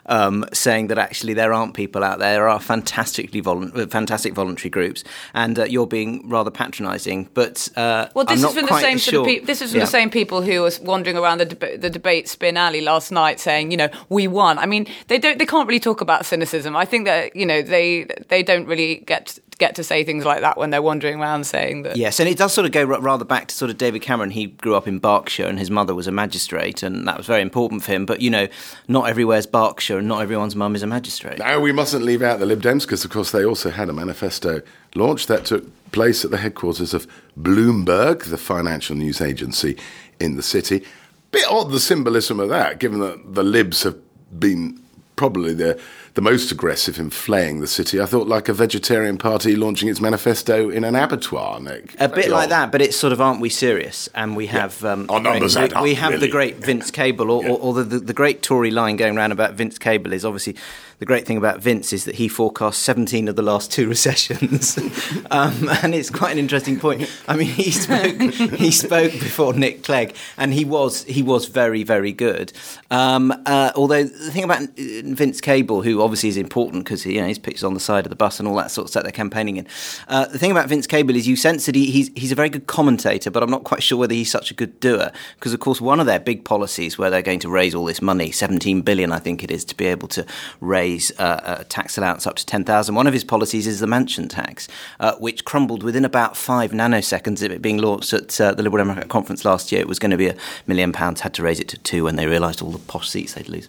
Um, 0.07 0.45
saying 0.53 0.87
that 0.87 0.97
actually 0.97 1.33
there 1.33 1.53
aren't 1.53 1.73
people 1.73 2.03
out 2.03 2.19
there. 2.19 2.33
There 2.33 2.49
are 2.49 2.59
fantastically 2.59 3.41
volun- 3.41 3.75
uh, 3.77 3.87
fantastic 3.87 4.33
voluntary 4.33 4.69
groups, 4.69 5.03
and 5.33 5.57
uh, 5.59 5.63
you're 5.65 5.87
being 5.87 6.27
rather 6.29 6.51
patronising. 6.51 7.29
But 7.33 7.69
uh, 7.75 8.07
Well, 8.13 8.25
this 8.25 8.43
is 8.43 8.53
from 8.53 8.65
the 8.65 8.79
same 8.79 8.97
sure. 8.97 9.13
sort 9.13 9.27
of 9.27 9.33
people. 9.33 9.47
This 9.47 9.61
is 9.61 9.71
from 9.71 9.79
Yeah. 9.79 9.85
the 9.85 9.91
same 9.91 10.09
people 10.09 10.41
who 10.41 10.61
was 10.61 10.79
wandering 10.79 11.17
around 11.17 11.39
the, 11.39 11.45
deb- 11.45 11.81
the 11.81 11.89
debate 11.89 12.27
spin 12.27 12.57
alley 12.57 12.81
last 12.81 13.11
night, 13.11 13.39
saying, 13.39 13.71
you 13.71 13.77
know, 13.77 13.89
we 14.09 14.27
won. 14.27 14.57
I 14.59 14.65
mean, 14.65 14.87
they 15.07 15.17
don't. 15.17 15.37
They 15.39 15.45
can't 15.45 15.67
really 15.67 15.79
talk 15.79 16.01
about 16.01 16.25
cynicism. 16.25 16.75
I 16.75 16.85
think 16.85 17.05
that 17.05 17.35
you 17.35 17.45
know 17.45 17.61
they 17.61 18.05
they 18.29 18.43
don't 18.43 18.65
really 18.67 18.97
get 19.05 19.37
get 19.57 19.75
to 19.75 19.83
say 19.83 20.03
things 20.03 20.25
like 20.25 20.41
that 20.41 20.57
when 20.57 20.69
they're 20.69 20.81
wandering 20.81 21.19
around 21.19 21.45
saying 21.45 21.83
that. 21.83 21.95
Yes, 21.97 22.19
and 22.19 22.27
it 22.27 22.37
does 22.37 22.53
sort 22.53 22.65
of 22.65 22.71
go 22.71 22.83
ra- 22.83 22.99
rather 23.01 23.25
back 23.25 23.47
to 23.47 23.55
sort 23.55 23.71
of 23.71 23.77
David 23.77 24.01
Cameron. 24.01 24.31
He 24.31 24.47
grew 24.47 24.75
up 24.75 24.87
in 24.87 24.99
Berkshire, 24.99 25.45
and 25.47 25.57
his 25.57 25.71
mother 25.71 25.95
was 25.95 26.07
a 26.07 26.11
magistrate, 26.11 26.83
and 26.83 27.07
that 27.07 27.17
was 27.17 27.25
very 27.25 27.41
important 27.41 27.83
for 27.83 27.91
him. 27.91 28.05
But 28.05 28.21
you 28.21 28.29
know, 28.29 28.47
not 28.87 29.09
everywhere's 29.09 29.45
Berkshire, 29.45 29.99
and 29.99 30.07
not 30.07 30.21
everyone's 30.21 30.55
mum 30.55 30.75
is 30.75 30.83
a 30.83 30.87
magistrate. 30.87 31.39
Now, 31.39 31.59
we 31.59 31.71
mustn't 31.71 32.03
leave 32.03 32.21
out 32.21 32.39
the 32.39 32.45
Lib 32.45 32.61
Dems 32.61 32.81
because, 32.81 33.05
of 33.05 33.11
course, 33.11 33.31
they 33.31 33.45
also 33.45 33.69
had 33.69 33.89
a 33.89 33.93
manifesto 33.93 34.61
launch 34.95 35.27
that 35.27 35.45
took 35.45 35.65
place 35.91 36.25
at 36.25 36.31
the 36.31 36.37
headquarters 36.37 36.93
of 36.93 37.07
Bloomberg, 37.39 38.25
the 38.25 38.37
financial 38.37 38.95
news 38.95 39.21
agency 39.21 39.77
in 40.19 40.35
the 40.35 40.43
city. 40.43 40.83
Bit 41.31 41.45
odd 41.49 41.71
the 41.71 41.79
symbolism 41.79 42.39
of 42.39 42.49
that, 42.49 42.79
given 42.79 42.99
that 42.99 43.35
the 43.35 43.43
Libs 43.43 43.83
have 43.83 43.97
been 44.37 44.81
probably 45.15 45.53
the 45.53 45.79
the 46.15 46.21
most 46.21 46.49
aggressive 46.49 46.97
in 46.97 47.09
flaying 47.09 47.59
the 47.59 47.67
city. 47.67 47.99
I 47.99 48.05
thought 48.05 48.25
like 48.27 48.47
a 48.47 48.53
vegetarian 48.53 49.17
party 49.17 49.53
launching 49.53 49.89
its 49.89 49.99
manifesto 49.99 50.69
in 50.69 50.85
an 50.85 50.95
abattoir, 50.95 51.59
Nick. 51.59 51.93
A 51.99 52.07
bit 52.07 52.29
like 52.29 52.49
that, 52.49 52.71
but 52.71 52.81
it's 52.81 52.95
sort 52.95 53.11
of 53.11 53.19
aren't 53.19 53.41
we 53.41 53.49
serious? 53.49 54.07
And 54.15 54.35
we 54.35 54.47
have 54.47 54.83
um, 54.85 55.07
Our 55.09 55.19
numbers 55.19 55.57
we, 55.57 55.61
add 55.63 55.73
up, 55.73 55.83
we 55.83 55.93
have 55.95 56.21
the 56.21 56.29
great 56.29 56.55
Vince 56.55 56.89
Cable, 56.89 57.29
or, 57.29 57.45
or, 57.45 57.59
or 57.59 57.73
the, 57.73 57.83
the, 57.83 57.99
the 57.99 58.13
great 58.13 58.41
Tory 58.41 58.71
line 58.71 58.95
going 58.95 59.17
around 59.17 59.33
about 59.33 59.55
Vince 59.55 59.77
Cable 59.77 60.13
is 60.13 60.23
obviously 60.23 60.55
the 60.99 61.05
great 61.05 61.25
thing 61.25 61.37
about 61.37 61.59
Vince 61.59 61.91
is 61.91 62.05
that 62.05 62.15
he 62.15 62.29
forecast 62.29 62.81
17 62.83 63.27
of 63.27 63.35
the 63.35 63.41
last 63.41 63.71
two 63.71 63.87
recessions, 63.89 64.77
um, 65.31 65.69
and 65.83 65.93
it's 65.93 66.09
quite 66.09 66.31
an 66.31 66.37
interesting 66.37 66.79
point. 66.79 67.09
I 67.27 67.35
mean, 67.35 67.47
he 67.47 67.71
spoke 67.71 68.21
he 68.21 68.71
spoke 68.71 69.11
before 69.11 69.53
Nick 69.53 69.83
Clegg, 69.83 70.15
and 70.37 70.53
he 70.53 70.63
was 70.63 71.03
he 71.03 71.21
was 71.21 71.47
very 71.47 71.83
very 71.83 72.13
good. 72.13 72.53
Um, 72.89 73.33
uh, 73.45 73.71
although 73.75 74.03
the 74.03 74.31
thing 74.31 74.45
about 74.45 74.61
Vince 74.77 75.41
Cable, 75.41 75.81
who 75.81 76.01
obviously 76.05 76.29
is 76.29 76.37
important 76.37 76.85
because 76.85 77.05
you 77.05 77.19
know 77.19 77.27
his 77.27 77.39
pictures 77.39 77.63
on 77.63 77.73
the 77.73 77.79
side 77.79 78.05
of 78.05 78.09
the 78.09 78.15
bus 78.15 78.39
and 78.39 78.47
all 78.47 78.55
that 78.55 78.71
sort 78.71 78.85
of 78.85 78.89
stuff 78.91 79.03
they're 79.03 79.11
campaigning 79.11 79.57
in. 79.57 79.67
Uh, 80.07 80.25
the 80.27 80.39
thing 80.39 80.51
about 80.51 80.69
Vince 80.69 80.87
Cable 80.87 81.15
is 81.15 81.27
you 81.27 81.35
sense 81.35 81.65
that 81.65 81.75
he, 81.75 81.91
he's 81.91 82.09
he's 82.15 82.31
a 82.31 82.35
very 82.35 82.49
good 82.49 82.67
commentator, 82.67 83.29
but 83.29 83.43
I'm 83.43 83.51
not 83.51 83.63
quite 83.63 83.83
sure 83.83 83.97
whether 83.97 84.13
he's 84.13 84.31
such 84.31 84.51
a 84.51 84.53
good 84.53 84.79
doer 84.79 85.11
because 85.35 85.53
of 85.53 85.59
course 85.59 85.81
one 85.81 85.99
of 85.99 86.05
their 86.05 86.19
big 86.19 86.45
policies 86.45 86.97
where 86.97 87.09
they're 87.09 87.21
going 87.21 87.39
to 87.39 87.49
raise 87.49 87.75
all 87.75 87.85
this 87.85 88.01
money, 88.01 88.31
17 88.31 88.81
billion 88.81 89.11
I 89.11 89.19
think 89.19 89.43
it 89.43 89.51
is, 89.51 89.65
to 89.65 89.75
be 89.75 89.85
able 89.87 90.07
to 90.09 90.25
raise 90.61 91.11
uh, 91.19 91.57
a 91.59 91.63
tax 91.65 91.97
allowance 91.97 92.27
up 92.27 92.35
to 92.35 92.45
10,000. 92.45 92.95
One 92.95 93.07
of 93.07 93.13
his 93.13 93.23
policies 93.23 93.67
is 93.67 93.79
the 93.79 93.87
mansion 93.87 94.27
tax, 94.27 94.67
uh, 94.99 95.15
which 95.15 95.45
crumbled 95.45 95.83
within 95.83 96.05
about 96.05 96.37
five 96.37 96.71
nanoseconds 96.71 97.43
of 97.43 97.51
it 97.51 97.61
being 97.61 97.77
launched 97.77 98.13
at 98.13 98.39
uh, 98.39 98.53
the 98.53 98.63
Liberal 98.63 98.83
Democrat 98.83 99.09
conference 99.09 99.45
last 99.45 99.71
year. 99.71 99.81
It 99.81 99.87
was 99.87 99.99
going 99.99 100.11
to 100.11 100.17
be 100.17 100.27
a 100.27 100.35
million 100.67 100.91
pounds, 100.91 101.21
had 101.21 101.33
to 101.35 101.43
raise 101.43 101.59
it 101.59 101.67
to 101.69 101.77
two 101.77 102.03
when 102.03 102.15
they 102.15 102.27
realised 102.27 102.61
all 102.61 102.71
the 102.71 102.79
posh 102.79 103.09
seats 103.09 103.33
they'd 103.33 103.49
lose. 103.49 103.67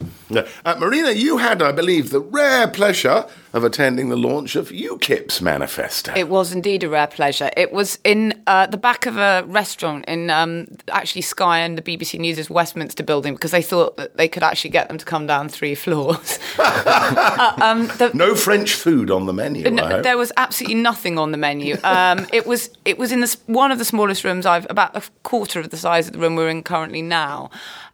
Uh, 0.64 0.76
Marina, 0.78 1.12
you 1.12 1.38
had, 1.38 1.62
I 1.62 1.72
believe, 1.72 2.10
the 2.10 2.20
rare 2.30 2.68
pleasure 2.68 3.26
of 3.52 3.64
attending 3.64 4.11
the 4.11 4.16
launch 4.16 4.54
of 4.54 4.68
UKIP's 4.68 5.40
manifesto. 5.40 6.12
It 6.14 6.28
was 6.28 6.52
indeed 6.52 6.85
a 6.85 6.88
rare 6.88 7.06
pleasure. 7.06 7.50
It 7.56 7.73
was 7.73 7.99
in 8.04 8.42
uh, 8.47 8.66
the 8.66 8.76
back 8.76 9.06
of 9.06 9.16
a 9.16 9.45
restaurant 9.47 10.04
in 10.06 10.28
um, 10.28 10.66
actually 10.88 11.23
Sky 11.23 11.61
and 11.61 11.78
the 11.78 11.83
BBC 11.83 12.18
News' 12.18 12.50
Westminster 12.50 13.02
building 13.02 13.35
because 13.35 13.52
they 13.52 13.62
thought 13.62 13.97
that 13.97 14.16
they 14.16 14.28
could 14.28 14.42
actually 14.42 14.71
get 14.71 14.88
them 14.88 14.99
to 14.99 15.04
come 15.04 15.26
down 15.26 15.49
three 15.49 15.75
floors. 15.87 16.38
uh, 16.59 17.59
um, 17.62 17.87
the, 17.99 18.11
no 18.12 18.35
French 18.35 18.75
food 18.75 19.11
on 19.11 19.26
the 19.26 19.33
menu. 19.33 19.71
No, 19.71 20.02
there 20.02 20.18
was 20.18 20.33
absolutely 20.37 20.76
nothing 20.76 21.18
on 21.18 21.33
the 21.33 21.38
menu. 21.38 21.76
Um, 21.83 22.26
it 22.33 22.47
was 22.47 22.71
it 22.85 22.99
was 22.99 23.12
in 23.12 23.21
the, 23.21 23.37
one 23.47 23.73
of 23.73 23.78
the 23.78 23.85
smallest 23.85 24.25
rooms 24.25 24.45
I've 24.45 24.66
about 24.68 24.97
a 24.97 25.02
quarter 25.23 25.61
of 25.61 25.71
the 25.71 25.76
size 25.76 26.06
of 26.06 26.12
the 26.12 26.18
room 26.18 26.37
we're 26.37 26.49
in 26.49 26.62
currently 26.62 27.02
now. 27.02 27.50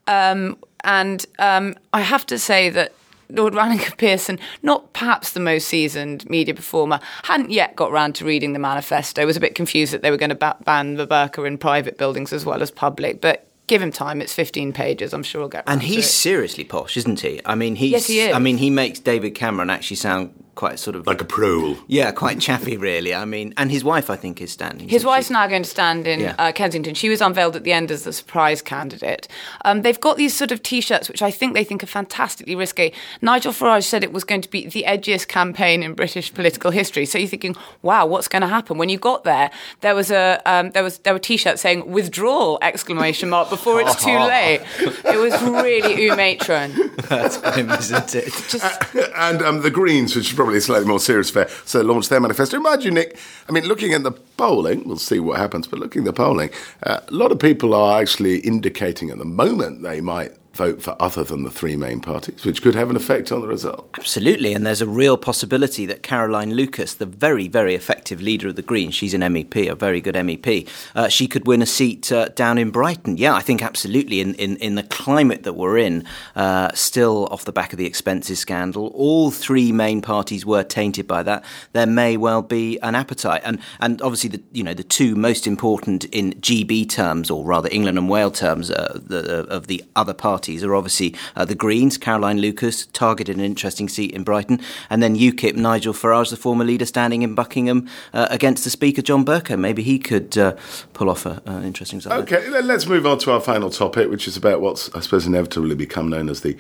Um, 0.06 0.58
and 0.84 1.24
um, 1.38 1.76
I 1.92 2.00
have 2.00 2.26
to 2.26 2.38
say 2.38 2.68
that 2.70 2.92
Lord 3.32 3.54
Ranningham 3.54 3.92
Pearson, 3.96 4.38
not 4.62 4.92
perhaps 4.92 5.32
the 5.32 5.40
most 5.40 5.68
seasoned 5.68 6.28
media 6.28 6.54
performer, 6.54 7.00
hadn't 7.24 7.50
yet 7.50 7.76
got 7.76 7.90
round 7.90 8.14
to 8.16 8.24
reading 8.24 8.52
the 8.52 8.58
manifesto. 8.58 9.24
Was 9.26 9.36
a 9.36 9.40
bit 9.40 9.54
confused 9.54 9.92
that 9.92 10.02
they 10.02 10.10
were 10.10 10.16
going 10.16 10.36
to 10.36 10.56
ban 10.64 10.94
the 10.94 11.06
burqa 11.06 11.46
in 11.46 11.58
private 11.58 11.98
buildings 11.98 12.32
as 12.32 12.44
well 12.44 12.62
as 12.62 12.70
public, 12.70 13.20
but 13.20 13.46
give 13.66 13.80
him 13.80 13.90
time. 13.90 14.20
It's 14.20 14.34
15 14.34 14.72
pages. 14.72 15.12
I'm 15.12 15.22
sure 15.22 15.42
he'll 15.42 15.48
get. 15.48 15.64
And 15.66 15.82
he's 15.82 16.10
seriously 16.10 16.64
posh, 16.64 16.96
isn't 16.96 17.20
he? 17.20 17.40
I 17.44 17.54
mean, 17.54 17.76
he's. 17.76 17.92
Yes, 17.92 18.06
he 18.06 18.20
is. 18.20 18.34
I 18.34 18.38
mean, 18.38 18.58
he 18.58 18.70
makes 18.70 19.00
David 19.00 19.34
Cameron 19.34 19.70
actually 19.70 19.96
sound 19.96 20.41
quite 20.54 20.78
sort 20.78 20.96
of 20.96 21.06
like 21.06 21.20
a 21.20 21.24
pro. 21.24 21.78
Yeah, 21.86 22.10
quite 22.12 22.40
chaffy, 22.40 22.76
really. 22.76 23.14
I 23.14 23.24
mean, 23.24 23.54
and 23.56 23.70
his 23.70 23.82
wife, 23.82 24.10
I 24.10 24.16
think, 24.16 24.40
is 24.40 24.52
standing. 24.52 24.88
His 24.88 25.04
wife's 25.04 25.28
she? 25.28 25.32
now 25.32 25.46
going 25.46 25.62
to 25.62 25.68
stand 25.68 26.06
in 26.06 26.20
yeah. 26.20 26.34
uh, 26.38 26.52
Kensington. 26.52 26.94
She 26.94 27.08
was 27.08 27.20
unveiled 27.20 27.56
at 27.56 27.64
the 27.64 27.72
end 27.72 27.90
as 27.90 28.04
the 28.04 28.12
surprise 28.12 28.60
candidate. 28.60 29.28
Um, 29.64 29.82
they've 29.82 30.00
got 30.00 30.16
these 30.16 30.36
sort 30.36 30.52
of 30.52 30.62
T-shirts, 30.62 31.08
which 31.08 31.22
I 31.22 31.30
think 31.30 31.54
they 31.54 31.64
think 31.64 31.82
are 31.82 31.86
fantastically 31.86 32.54
risky. 32.54 32.92
Nigel 33.22 33.52
Farage 33.52 33.84
said 33.84 34.04
it 34.04 34.12
was 34.12 34.24
going 34.24 34.42
to 34.42 34.50
be 34.50 34.66
the 34.66 34.84
edgiest 34.86 35.28
campaign 35.28 35.82
in 35.82 35.94
British 35.94 36.32
political 36.32 36.70
history. 36.70 37.06
So 37.06 37.18
you're 37.18 37.28
thinking, 37.28 37.56
wow, 37.80 38.06
what's 38.06 38.28
going 38.28 38.42
to 38.42 38.48
happen? 38.48 38.78
When 38.78 38.88
you 38.88 38.98
got 38.98 39.24
there, 39.24 39.50
there 39.80 39.94
was 39.94 40.10
a 40.10 40.40
um, 40.44 40.70
there 40.70 40.82
was 40.82 40.98
there 40.98 41.12
were 41.12 41.18
T-shirts 41.18 41.62
saying 41.62 41.90
"withdrawal!" 41.90 42.58
exclamation 42.60 43.30
mark 43.30 43.48
before 43.48 43.80
it's 43.80 44.02
too 44.02 44.18
late. 44.18 44.60
it 44.78 45.18
was 45.18 45.40
really 45.42 46.06
ooh 46.06 46.16
matron. 46.16 46.72
That's 47.08 47.36
him, 47.56 47.70
isn't 47.70 48.14
it? 48.14 48.32
Just... 48.48 48.64
Uh, 48.64 49.08
and 49.16 49.42
um, 49.42 49.62
the 49.62 49.70
Greens, 49.70 50.14
which 50.14 50.30
is 50.30 50.36
probably 50.42 50.58
a 50.58 50.60
slightly 50.60 50.88
more 50.88 50.98
serious 50.98 51.30
affair, 51.30 51.48
so 51.64 51.80
launched 51.82 52.10
their 52.10 52.20
manifesto. 52.20 52.56
Imagine, 52.56 52.94
Nick, 52.94 53.16
I 53.48 53.52
mean, 53.52 53.64
looking 53.64 53.94
at 53.94 54.02
the 54.02 54.10
polling, 54.10 54.82
we'll 54.88 54.96
see 54.96 55.20
what 55.20 55.38
happens, 55.38 55.68
but 55.68 55.78
looking 55.78 56.02
at 56.02 56.06
the 56.06 56.12
polling, 56.12 56.50
uh, 56.82 56.98
a 57.06 57.12
lot 57.12 57.30
of 57.30 57.38
people 57.38 57.74
are 57.74 58.00
actually 58.00 58.40
indicating 58.40 59.10
at 59.10 59.18
the 59.18 59.24
moment 59.24 59.82
they 59.84 60.00
might 60.00 60.32
vote 60.54 60.82
for 60.82 60.96
other 61.00 61.24
than 61.24 61.44
the 61.44 61.50
three 61.50 61.76
main 61.76 62.00
parties, 62.00 62.44
which 62.44 62.62
could 62.62 62.74
have 62.74 62.90
an 62.90 62.96
effect 62.96 63.32
on 63.32 63.40
the 63.40 63.48
result. 63.48 63.88
Absolutely, 63.98 64.52
and 64.52 64.66
there's 64.66 64.82
a 64.82 64.86
real 64.86 65.16
possibility 65.16 65.86
that 65.86 66.02
Caroline 66.02 66.54
Lucas, 66.54 66.94
the 66.94 67.06
very, 67.06 67.48
very 67.48 67.74
effective 67.74 68.20
leader 68.20 68.48
of 68.48 68.56
the 68.56 68.62
Greens, 68.62 68.94
she's 68.94 69.14
an 69.14 69.22
MEP, 69.22 69.70
a 69.70 69.74
very 69.74 70.00
good 70.00 70.14
MEP, 70.14 70.68
uh, 70.94 71.08
she 71.08 71.26
could 71.26 71.46
win 71.46 71.62
a 71.62 71.66
seat 71.66 72.12
uh, 72.12 72.28
down 72.28 72.58
in 72.58 72.70
Brighton. 72.70 73.16
Yeah, 73.16 73.34
I 73.34 73.40
think 73.40 73.62
absolutely. 73.62 74.20
In, 74.20 74.34
in, 74.34 74.56
in 74.58 74.74
the 74.74 74.82
climate 74.82 75.42
that 75.44 75.54
we're 75.54 75.78
in, 75.78 76.04
uh, 76.36 76.70
still 76.74 77.28
off 77.30 77.44
the 77.44 77.52
back 77.52 77.72
of 77.72 77.78
the 77.78 77.86
expenses 77.86 78.38
scandal, 78.38 78.88
all 78.94 79.30
three 79.30 79.72
main 79.72 80.02
parties 80.02 80.44
were 80.44 80.62
tainted 80.62 81.06
by 81.06 81.22
that. 81.22 81.44
There 81.72 81.86
may 81.86 82.16
well 82.16 82.42
be 82.42 82.78
an 82.80 82.94
appetite, 82.94 83.42
and 83.44 83.58
and 83.80 84.00
obviously 84.02 84.30
the 84.30 84.42
you 84.52 84.62
know 84.62 84.74
the 84.74 84.84
two 84.84 85.14
most 85.14 85.46
important 85.46 86.04
in 86.06 86.32
GB 86.34 86.88
terms, 86.88 87.30
or 87.30 87.44
rather 87.44 87.68
England 87.72 87.98
and 87.98 88.08
Wales 88.08 88.38
terms, 88.38 88.70
uh, 88.70 88.98
the, 89.04 89.46
of 89.48 89.66
the 89.66 89.84
other 89.96 90.14
parties 90.14 90.41
parties 90.42 90.64
are 90.64 90.74
obviously 90.74 91.14
uh, 91.36 91.44
the 91.44 91.54
Greens, 91.54 91.96
Caroline 91.96 92.40
Lucas, 92.40 92.86
targeted 92.86 93.36
an 93.36 93.44
interesting 93.44 93.88
seat 93.88 94.10
in 94.10 94.24
Brighton, 94.24 94.58
and 94.90 95.00
then 95.00 95.14
UKIP, 95.14 95.54
Nigel 95.54 95.94
Farage, 95.94 96.30
the 96.30 96.36
former 96.36 96.64
leader, 96.64 96.84
standing 96.84 97.22
in 97.22 97.36
Buckingham 97.36 97.88
uh, 98.12 98.26
against 98.28 98.64
the 98.64 98.70
Speaker, 98.70 99.02
John 99.02 99.24
Bercow. 99.24 99.56
Maybe 99.56 99.84
he 99.84 100.00
could 100.00 100.36
uh, 100.36 100.56
pull 100.94 101.08
off 101.08 101.26
an 101.26 101.62
interesting 101.62 101.98
result. 101.98 102.22
Okay, 102.22 102.48
let's 102.60 102.88
move 102.88 103.06
on 103.06 103.18
to 103.20 103.30
our 103.30 103.40
final 103.40 103.70
topic, 103.70 104.10
which 104.10 104.26
is 104.26 104.36
about 104.36 104.60
what's, 104.60 104.92
I 104.96 105.00
suppose, 105.00 105.28
inevitably 105.28 105.76
become 105.76 106.08
known 106.08 106.28
as 106.28 106.40
the 106.40 106.56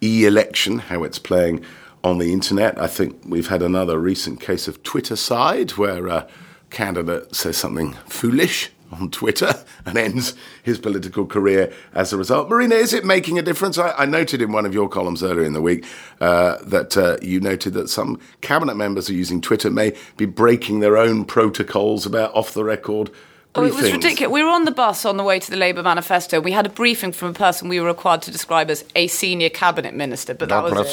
e 0.00 0.26
election, 0.26 0.78
how 0.78 1.02
it's 1.02 1.18
playing 1.18 1.64
on 2.04 2.18
the 2.18 2.32
internet. 2.32 2.80
I 2.80 2.86
think 2.86 3.20
we've 3.26 3.48
had 3.48 3.62
another 3.62 3.98
recent 3.98 4.40
case 4.40 4.68
of 4.68 4.80
Twittercide 4.84 5.72
where 5.72 6.06
a 6.06 6.28
candidate 6.70 7.34
says 7.34 7.56
something 7.56 7.94
foolish 8.06 8.70
on 9.00 9.10
Twitter 9.10 9.52
and 9.86 9.96
ends 9.96 10.34
his 10.62 10.78
political 10.78 11.26
career 11.26 11.72
as 11.94 12.12
a 12.12 12.16
result. 12.16 12.48
Marina, 12.48 12.74
is 12.74 12.92
it 12.92 13.04
making 13.04 13.38
a 13.38 13.42
difference? 13.42 13.78
I, 13.78 13.92
I 13.92 14.04
noted 14.04 14.42
in 14.42 14.52
one 14.52 14.66
of 14.66 14.74
your 14.74 14.88
columns 14.88 15.22
earlier 15.22 15.44
in 15.44 15.52
the 15.52 15.62
week 15.62 15.84
uh, 16.20 16.58
that 16.64 16.96
uh, 16.96 17.16
you 17.22 17.40
noted 17.40 17.74
that 17.74 17.88
some 17.88 18.20
cabinet 18.40 18.76
members 18.76 19.08
are 19.10 19.14
using 19.14 19.40
Twitter 19.40 19.70
may 19.70 19.96
be 20.16 20.26
breaking 20.26 20.80
their 20.80 20.96
own 20.96 21.24
protocols 21.24 22.06
about 22.06 22.34
off 22.34 22.54
the 22.54 22.64
record. 22.64 23.10
Oh, 23.56 23.64
it 23.64 23.72
was 23.72 23.92
ridiculous. 23.92 24.32
We 24.32 24.42
were 24.42 24.50
on 24.50 24.64
the 24.64 24.72
bus 24.72 25.04
on 25.04 25.16
the 25.16 25.22
way 25.22 25.38
to 25.38 25.50
the 25.50 25.56
Labour 25.56 25.84
manifesto. 25.84 26.40
We 26.40 26.50
had 26.50 26.66
a 26.66 26.68
briefing 26.68 27.12
from 27.12 27.28
a 27.28 27.32
person 27.34 27.68
we 27.68 27.78
were 27.78 27.86
required 27.86 28.22
to 28.22 28.32
describe 28.32 28.68
as 28.68 28.84
a 28.96 29.06
senior 29.06 29.48
cabinet 29.48 29.94
minister, 29.94 30.34
but 30.34 30.48
that 30.48 30.62
was 30.64 30.72
it. 30.72 30.92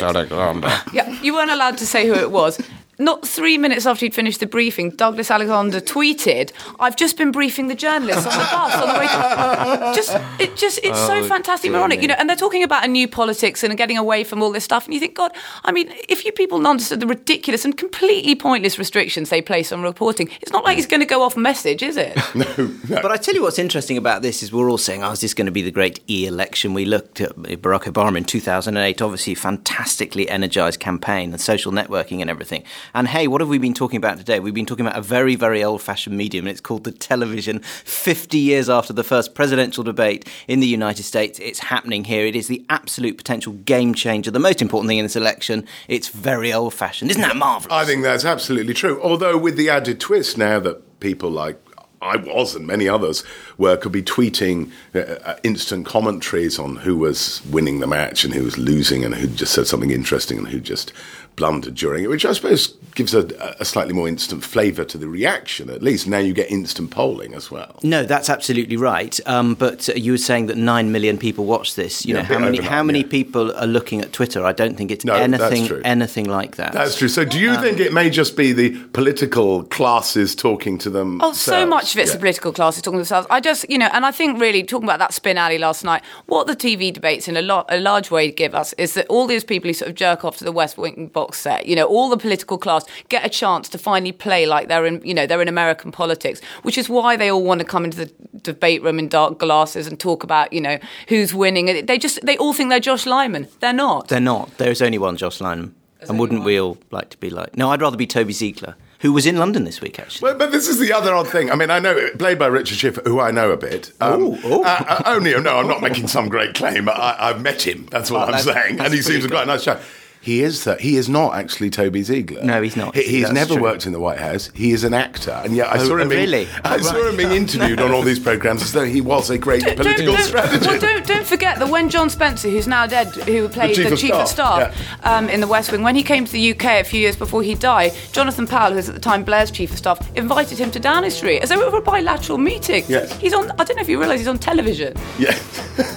yeah, 0.93 1.09
you 1.23 1.33
weren't 1.33 1.49
allowed 1.49 1.79
to 1.79 1.87
say 1.87 2.05
who 2.07 2.13
it 2.13 2.29
was 2.29 2.61
not 3.01 3.27
three 3.27 3.57
minutes 3.57 3.85
after 3.85 4.05
he'd 4.05 4.13
finished 4.13 4.39
the 4.39 4.45
briefing, 4.45 4.91
Douglas 4.91 5.29
Alexander 5.31 5.81
tweeted, 5.81 6.51
"I've 6.79 6.95
just 6.95 7.17
been 7.17 7.31
briefing 7.31 7.67
the 7.67 7.75
journalists 7.75 8.25
on 8.25 8.37
the 8.37 8.47
bus 8.51 8.75
on 8.75 8.87
the 8.93 8.99
way." 8.99 9.07
To... 9.07 9.91
Just, 10.01 10.15
it 10.39 10.55
just, 10.55 10.79
it's 10.83 10.97
oh, 10.97 11.07
so 11.07 11.27
fantastic, 11.27 11.71
moronic, 11.71 12.01
you 12.01 12.07
know. 12.07 12.15
And 12.17 12.29
they're 12.29 12.35
talking 12.35 12.63
about 12.63 12.85
a 12.85 12.87
new 12.87 13.07
politics 13.07 13.63
and 13.63 13.75
getting 13.77 13.97
away 13.97 14.23
from 14.23 14.41
all 14.41 14.51
this 14.51 14.63
stuff, 14.63 14.85
and 14.85 14.93
you 14.93 14.99
think, 14.99 15.15
God, 15.15 15.31
I 15.63 15.71
mean, 15.71 15.91
if 16.07 16.23
you 16.23 16.31
people 16.31 16.65
understood 16.65 16.99
the 16.99 17.07
ridiculous 17.07 17.65
and 17.65 17.77
completely 17.77 18.35
pointless 18.35 18.79
restrictions 18.79 19.29
they 19.29 19.41
place 19.41 19.71
on 19.71 19.81
reporting, 19.81 20.29
it's 20.41 20.51
not 20.51 20.63
like 20.63 20.75
he's 20.75 20.87
going 20.87 21.01
to 21.01 21.05
go 21.05 21.23
off 21.23 21.35
message, 21.35 21.83
is 21.83 21.97
it? 21.97 22.15
no, 22.35 22.45
no. 22.89 23.01
But 23.01 23.11
I 23.11 23.17
tell 23.17 23.35
you 23.35 23.41
what's 23.41 23.59
interesting 23.59 23.97
about 23.97 24.21
this 24.21 24.41
is 24.43 24.53
we're 24.53 24.69
all 24.69 24.77
saying, 24.77 25.03
"Oh, 25.03 25.11
is 25.11 25.21
this 25.21 25.33
going 25.33 25.47
to 25.47 25.51
be 25.51 25.61
the 25.61 25.71
great 25.71 25.99
e-election?" 26.09 26.73
We 26.73 26.85
looked 26.85 27.21
at 27.21 27.35
Barack 27.35 27.83
Obama 27.83 28.17
in 28.17 28.25
2008, 28.25 29.01
obviously 29.01 29.35
fantastically 29.35 30.29
energized 30.29 30.79
campaign 30.79 31.31
and 31.31 31.41
social 31.41 31.71
networking 31.71 32.21
and 32.21 32.29
everything. 32.29 32.63
And 32.93 33.07
hey, 33.07 33.27
what 33.27 33.41
have 33.41 33.49
we 33.49 33.57
been 33.57 33.73
talking 33.73 33.97
about 33.97 34.17
today? 34.17 34.39
We've 34.39 34.53
been 34.53 34.65
talking 34.65 34.85
about 34.85 34.97
a 34.97 35.01
very, 35.01 35.35
very 35.35 35.63
old 35.63 35.81
fashioned 35.81 36.17
medium, 36.17 36.45
and 36.45 36.51
it's 36.51 36.61
called 36.61 36.83
the 36.83 36.91
television. 36.91 37.59
50 37.59 38.37
years 38.37 38.69
after 38.69 38.93
the 38.93 39.03
first 39.03 39.33
presidential 39.33 39.83
debate 39.83 40.27
in 40.47 40.59
the 40.59 40.67
United 40.67 41.03
States, 41.03 41.39
it's 41.39 41.59
happening 41.59 42.03
here. 42.03 42.25
It 42.25 42.35
is 42.35 42.47
the 42.47 42.65
absolute 42.69 43.17
potential 43.17 43.53
game 43.53 43.93
changer. 43.93 44.31
The 44.31 44.39
most 44.39 44.61
important 44.61 44.89
thing 44.89 44.97
in 44.97 45.05
this 45.05 45.15
election, 45.15 45.65
it's 45.87 46.09
very 46.09 46.51
old 46.51 46.73
fashioned. 46.73 47.11
Isn't 47.11 47.21
that 47.21 47.35
marvellous? 47.35 47.73
I 47.73 47.85
think 47.85 48.03
that's 48.03 48.25
absolutely 48.25 48.73
true. 48.73 49.01
Although, 49.01 49.37
with 49.37 49.55
the 49.55 49.69
added 49.69 49.99
twist 49.99 50.37
now 50.37 50.59
that 50.59 50.99
people 50.99 51.29
like 51.29 51.57
I 52.01 52.17
was 52.17 52.55
and 52.55 52.65
many 52.65 52.89
others 52.89 53.23
were 53.57 53.77
could 53.77 53.91
be 53.91 54.01
tweeting 54.01 54.71
uh, 54.95 54.99
uh, 54.99 55.35
instant 55.43 55.85
commentaries 55.85 56.57
on 56.57 56.77
who 56.77 56.97
was 56.97 57.41
winning 57.45 57.79
the 57.79 57.87
match 57.87 58.23
and 58.23 58.33
who 58.33 58.43
was 58.43 58.57
losing 58.57 59.05
and 59.05 59.13
who 59.13 59.27
just 59.27 59.53
said 59.53 59.67
something 59.67 59.91
interesting 59.91 60.39
and 60.39 60.47
who 60.47 60.59
just 60.59 60.93
blundered 61.35 61.75
during 61.75 62.03
it, 62.03 62.07
which 62.07 62.25
I 62.25 62.33
suppose 62.33 62.75
gives 62.93 63.13
a, 63.13 63.25
a 63.59 63.65
slightly 63.65 63.93
more 63.93 64.07
instant 64.07 64.43
flavour 64.43 64.83
to 64.85 64.97
the 64.97 65.07
reaction. 65.07 65.69
At 65.69 65.81
least 65.81 66.07
now 66.07 66.17
you 66.17 66.33
get 66.33 66.51
instant 66.51 66.91
polling 66.91 67.33
as 67.33 67.49
well. 67.49 67.79
No, 67.83 68.03
that's 68.03 68.29
absolutely 68.29 68.77
right. 68.77 69.17
Um, 69.25 69.55
but 69.55 69.89
uh, 69.89 69.93
you 69.93 70.11
were 70.11 70.17
saying 70.17 70.47
that 70.47 70.57
nine 70.57 70.91
million 70.91 71.17
people 71.17 71.45
watch 71.45 71.75
this. 71.75 72.05
You 72.05 72.15
yeah, 72.15 72.21
know 72.21 72.27
how 72.27 72.39
many 72.39 72.57
how 72.59 72.83
many 72.83 72.99
yeah. 72.99 73.07
people 73.07 73.55
are 73.55 73.67
looking 73.67 74.01
at 74.01 74.11
Twitter? 74.11 74.45
I 74.45 74.51
don't 74.51 74.75
think 74.75 74.91
it's 74.91 75.05
no, 75.05 75.13
anything 75.13 75.81
anything 75.85 76.25
like 76.25 76.57
that. 76.57 76.73
That's 76.73 76.97
true. 76.97 77.07
So 77.07 77.23
do 77.23 77.39
you 77.39 77.51
um, 77.51 77.61
think 77.61 77.79
it 77.79 77.93
may 77.93 78.09
just 78.09 78.35
be 78.35 78.51
the 78.51 78.77
political 78.89 79.63
classes 79.63 80.35
talking 80.35 80.77
to 80.79 80.89
them? 80.89 81.21
Oh, 81.21 81.33
so 81.33 81.65
much 81.65 81.90
of 81.93 81.99
it's 81.99 82.09
yeah. 82.09 82.15
the 82.15 82.19
political 82.19 82.51
classes 82.51 82.81
talking 82.81 82.97
to 82.97 82.99
themselves. 82.99 83.27
I 83.29 83.39
just 83.39 83.69
you 83.69 83.77
know, 83.77 83.89
and 83.93 84.05
I 84.05 84.11
think 84.11 84.39
really 84.39 84.63
talking 84.63 84.87
about 84.87 84.99
that 84.99 85.13
spin 85.13 85.37
alley 85.37 85.57
last 85.57 85.83
night, 85.83 86.03
what 86.25 86.47
the 86.47 86.55
TV 86.55 86.93
debates 86.93 87.27
in 87.27 87.37
a, 87.37 87.41
lot, 87.41 87.65
a 87.69 87.79
large 87.79 88.11
way 88.11 88.31
give 88.31 88.55
us 88.55 88.73
is 88.73 88.93
that 88.93 89.07
all 89.07 89.27
these 89.27 89.43
people 89.43 89.67
who 89.69 89.73
sort 89.73 89.89
of 89.89 89.95
jerk 89.95 90.25
off 90.25 90.37
to 90.37 90.43
the 90.43 90.51
West 90.51 90.77
Wing 90.77 91.07
box 91.07 91.39
set, 91.39 91.65
you 91.65 91.75
know, 91.75 91.85
all 91.85 92.09
the 92.09 92.17
political 92.17 92.57
class 92.57 92.85
get 93.09 93.25
a 93.25 93.29
chance 93.29 93.69
to 93.69 93.77
finally 93.77 94.11
play 94.11 94.45
like 94.45 94.67
they're 94.67 94.85
in, 94.85 95.01
you 95.05 95.13
know, 95.13 95.25
they're 95.25 95.41
in 95.41 95.47
American 95.47 95.91
politics, 95.91 96.41
which 96.63 96.77
is 96.77 96.89
why 96.89 97.15
they 97.15 97.29
all 97.31 97.43
want 97.43 97.59
to 97.59 97.65
come 97.65 97.85
into 97.85 97.97
the 97.97 98.11
debate 98.41 98.81
room 98.83 98.99
in 98.99 99.07
dark 99.07 99.37
glasses 99.37 99.87
and 99.87 99.99
talk 99.99 100.23
about, 100.23 100.51
you 100.53 100.61
know, 100.61 100.77
who's 101.07 101.33
winning. 101.33 101.85
They 101.85 101.97
just, 101.97 102.25
they 102.25 102.37
all 102.37 102.53
think 102.53 102.69
they're 102.69 102.79
Josh 102.79 103.05
Lyman. 103.05 103.47
They're 103.59 103.73
not. 103.73 104.07
They're 104.07 104.19
not. 104.19 104.57
There's 104.57 104.81
only 104.81 104.97
one 104.97 105.17
Josh 105.17 105.41
Lyman. 105.41 105.75
and 106.01 106.19
wouldn't 106.19 106.43
we 106.43 106.59
all 106.59 106.77
like 106.91 107.09
to 107.11 107.17
be 107.17 107.29
like? 107.29 107.55
No, 107.55 107.69
I'd 107.71 107.81
rather 107.81 107.97
be 107.97 108.07
Toby 108.07 108.33
Ziegler, 108.33 108.75
who 109.01 109.11
was 109.13 109.25
in 109.25 109.37
London 109.37 109.63
this 109.63 109.81
week, 109.81 109.99
actually. 109.99 110.29
Well, 110.29 110.37
but 110.37 110.51
this 110.51 110.67
is 110.67 110.79
the 110.79 110.93
other 110.93 111.13
odd 111.13 111.27
thing. 111.27 111.51
I 111.51 111.55
mean, 111.55 111.69
I 111.69 111.79
know 111.79 112.09
played 112.17 112.39
by 112.39 112.47
Richard 112.47 112.77
Schiff, 112.77 112.97
who 113.05 113.19
I 113.19 113.31
know 113.31 113.51
a 113.51 113.57
bit. 113.57 113.91
Um, 113.99 114.21
Ooh, 114.21 114.35
ooh. 114.45 114.61
Uh, 114.63 114.83
uh, 114.87 115.03
only, 115.07 115.39
no, 115.39 115.57
I'm 115.57 115.67
not 115.67 115.81
making 115.81 116.07
some 116.07 116.29
great 116.29 116.53
claim. 116.55 116.87
I, 116.89 117.15
I've 117.19 117.41
met 117.41 117.61
him. 117.65 117.87
That's 117.91 118.09
what 118.11 118.19
Oh, 118.21 118.25
I'm 118.25 118.31
that's- 118.31 118.45
saying, 118.45 118.77
that's 118.77 118.87
and 118.87 118.93
he 118.95 119.01
seems 119.01 119.21
seems 119.23 119.31
quite 119.31 119.43
a 119.43 119.47
nice 119.47 119.63
chap. 119.63 119.81
He 120.23 120.43
is. 120.43 120.69
He 120.79 120.97
is 120.97 121.09
not 121.09 121.33
actually 121.33 121.71
Toby 121.71 122.03
Ziegler. 122.03 122.43
No, 122.43 122.61
he's 122.61 122.77
not. 122.77 122.93
He, 122.93 123.01
he's 123.01 123.21
That's 123.23 123.33
never 123.33 123.53
true. 123.55 123.63
worked 123.63 123.87
in 123.87 123.91
the 123.91 123.99
White 123.99 124.19
House. 124.19 124.51
He 124.53 124.71
is 124.71 124.83
an 124.83 124.93
actor, 124.93 125.31
and 125.43 125.55
yet 125.55 125.65
I 125.73 125.79
Oh, 125.79 125.87
saw 125.87 125.97
him. 125.97 126.09
being, 126.09 126.21
really? 126.29 126.47
I 126.63 126.75
Oh, 126.75 126.77
saw 126.77 126.93
right. 126.95 127.09
him 127.09 127.17
being 127.17 127.31
interviewed 127.31 127.79
on 127.81 127.91
all 127.91 128.03
these 128.03 128.19
programs 128.19 128.61
as 128.61 128.71
though 128.71 128.85
he 128.85 129.01
was 129.01 129.31
a 129.31 129.39
great 129.39 129.63
political 129.63 130.13
don't, 130.13 130.21
strategist. 130.21 130.67
Well, 130.67 130.79
don't, 130.79 131.07
don't 131.07 131.20
forget 131.51 131.67
that 131.67 131.71
when 131.71 131.89
John 131.89 132.09
Spencer, 132.09 132.49
who's 132.49 132.67
now 132.67 132.87
dead, 132.87 133.07
who 133.07 133.47
played 133.49 133.75
chief 133.75 133.87
the 133.87 133.93
of 133.93 133.99
chief 133.99 134.13
of 134.13 134.27
staff, 134.27 134.75
staff 134.75 135.05
um, 135.05 135.29
in 135.29 135.41
the 135.41 135.47
West 135.47 135.71
Wing, 135.71 135.81
when 135.81 135.95
he 135.95 136.03
came 136.03 136.25
to 136.25 136.31
the 136.31 136.51
UK 136.51 136.65
a 136.65 136.83
few 136.83 136.99
years 136.99 137.15
before 137.15 137.43
he 137.43 137.55
died, 137.55 137.91
Jonathan 138.11 138.47
Powell, 138.47 138.71
who 138.71 138.75
was 138.77 138.89
at 138.89 138.95
the 138.95 139.01
time 139.01 139.23
Blair's 139.23 139.51
chief 139.51 139.71
of 139.71 139.77
staff, 139.77 140.15
invited 140.15 140.57
him 140.57 140.71
to 140.71 140.79
Downing 140.79 141.11
Street 141.11 141.39
as 141.39 141.49
though 141.49 141.61
it 141.61 141.71
were 141.71 141.79
a 141.79 141.81
bilateral 141.81 142.37
meeting. 142.37 142.83
Yes. 142.87 143.15
He's 143.17 143.33
on. 143.33 143.51
I 143.51 143.63
don't 143.63 143.75
know 143.75 143.81
if 143.81 143.89
you 143.89 143.99
realise 143.99 144.19
he's 144.19 144.27
on 144.27 144.39
television. 144.39 144.93
Yeah. 145.17 145.37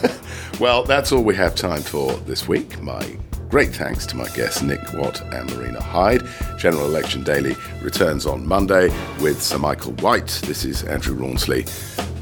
well, 0.61 0.85
that's 0.85 1.13
all 1.13 1.23
we 1.23 1.35
have 1.37 1.55
time 1.55 1.83
for 1.83 2.13
this 2.21 2.49
week. 2.49 2.81
My 2.83 3.17
great 3.49 3.75
thanks 3.75 4.07
to 4.07 4.17
my 4.17 4.29
guests 4.31 4.63
Nick 4.63 4.81
Watt 4.95 5.21
and 5.33 5.55
Marina 5.55 5.83
Hyde. 5.83 6.23
General 6.59 6.87
Election 6.87 7.23
Daily 7.23 7.57
returns 7.81 8.27
on 8.27 8.47
Monday 8.47 8.89
with 9.21 9.41
Sir 9.43 9.59
Michael 9.59 9.93
White. 9.95 10.41
This 10.45 10.65
is 10.65 10.83
Andrew 10.85 11.15
Rawnsley. 11.15 11.65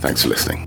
Thanks 0.01 0.23
for 0.23 0.29
listening. 0.29 0.66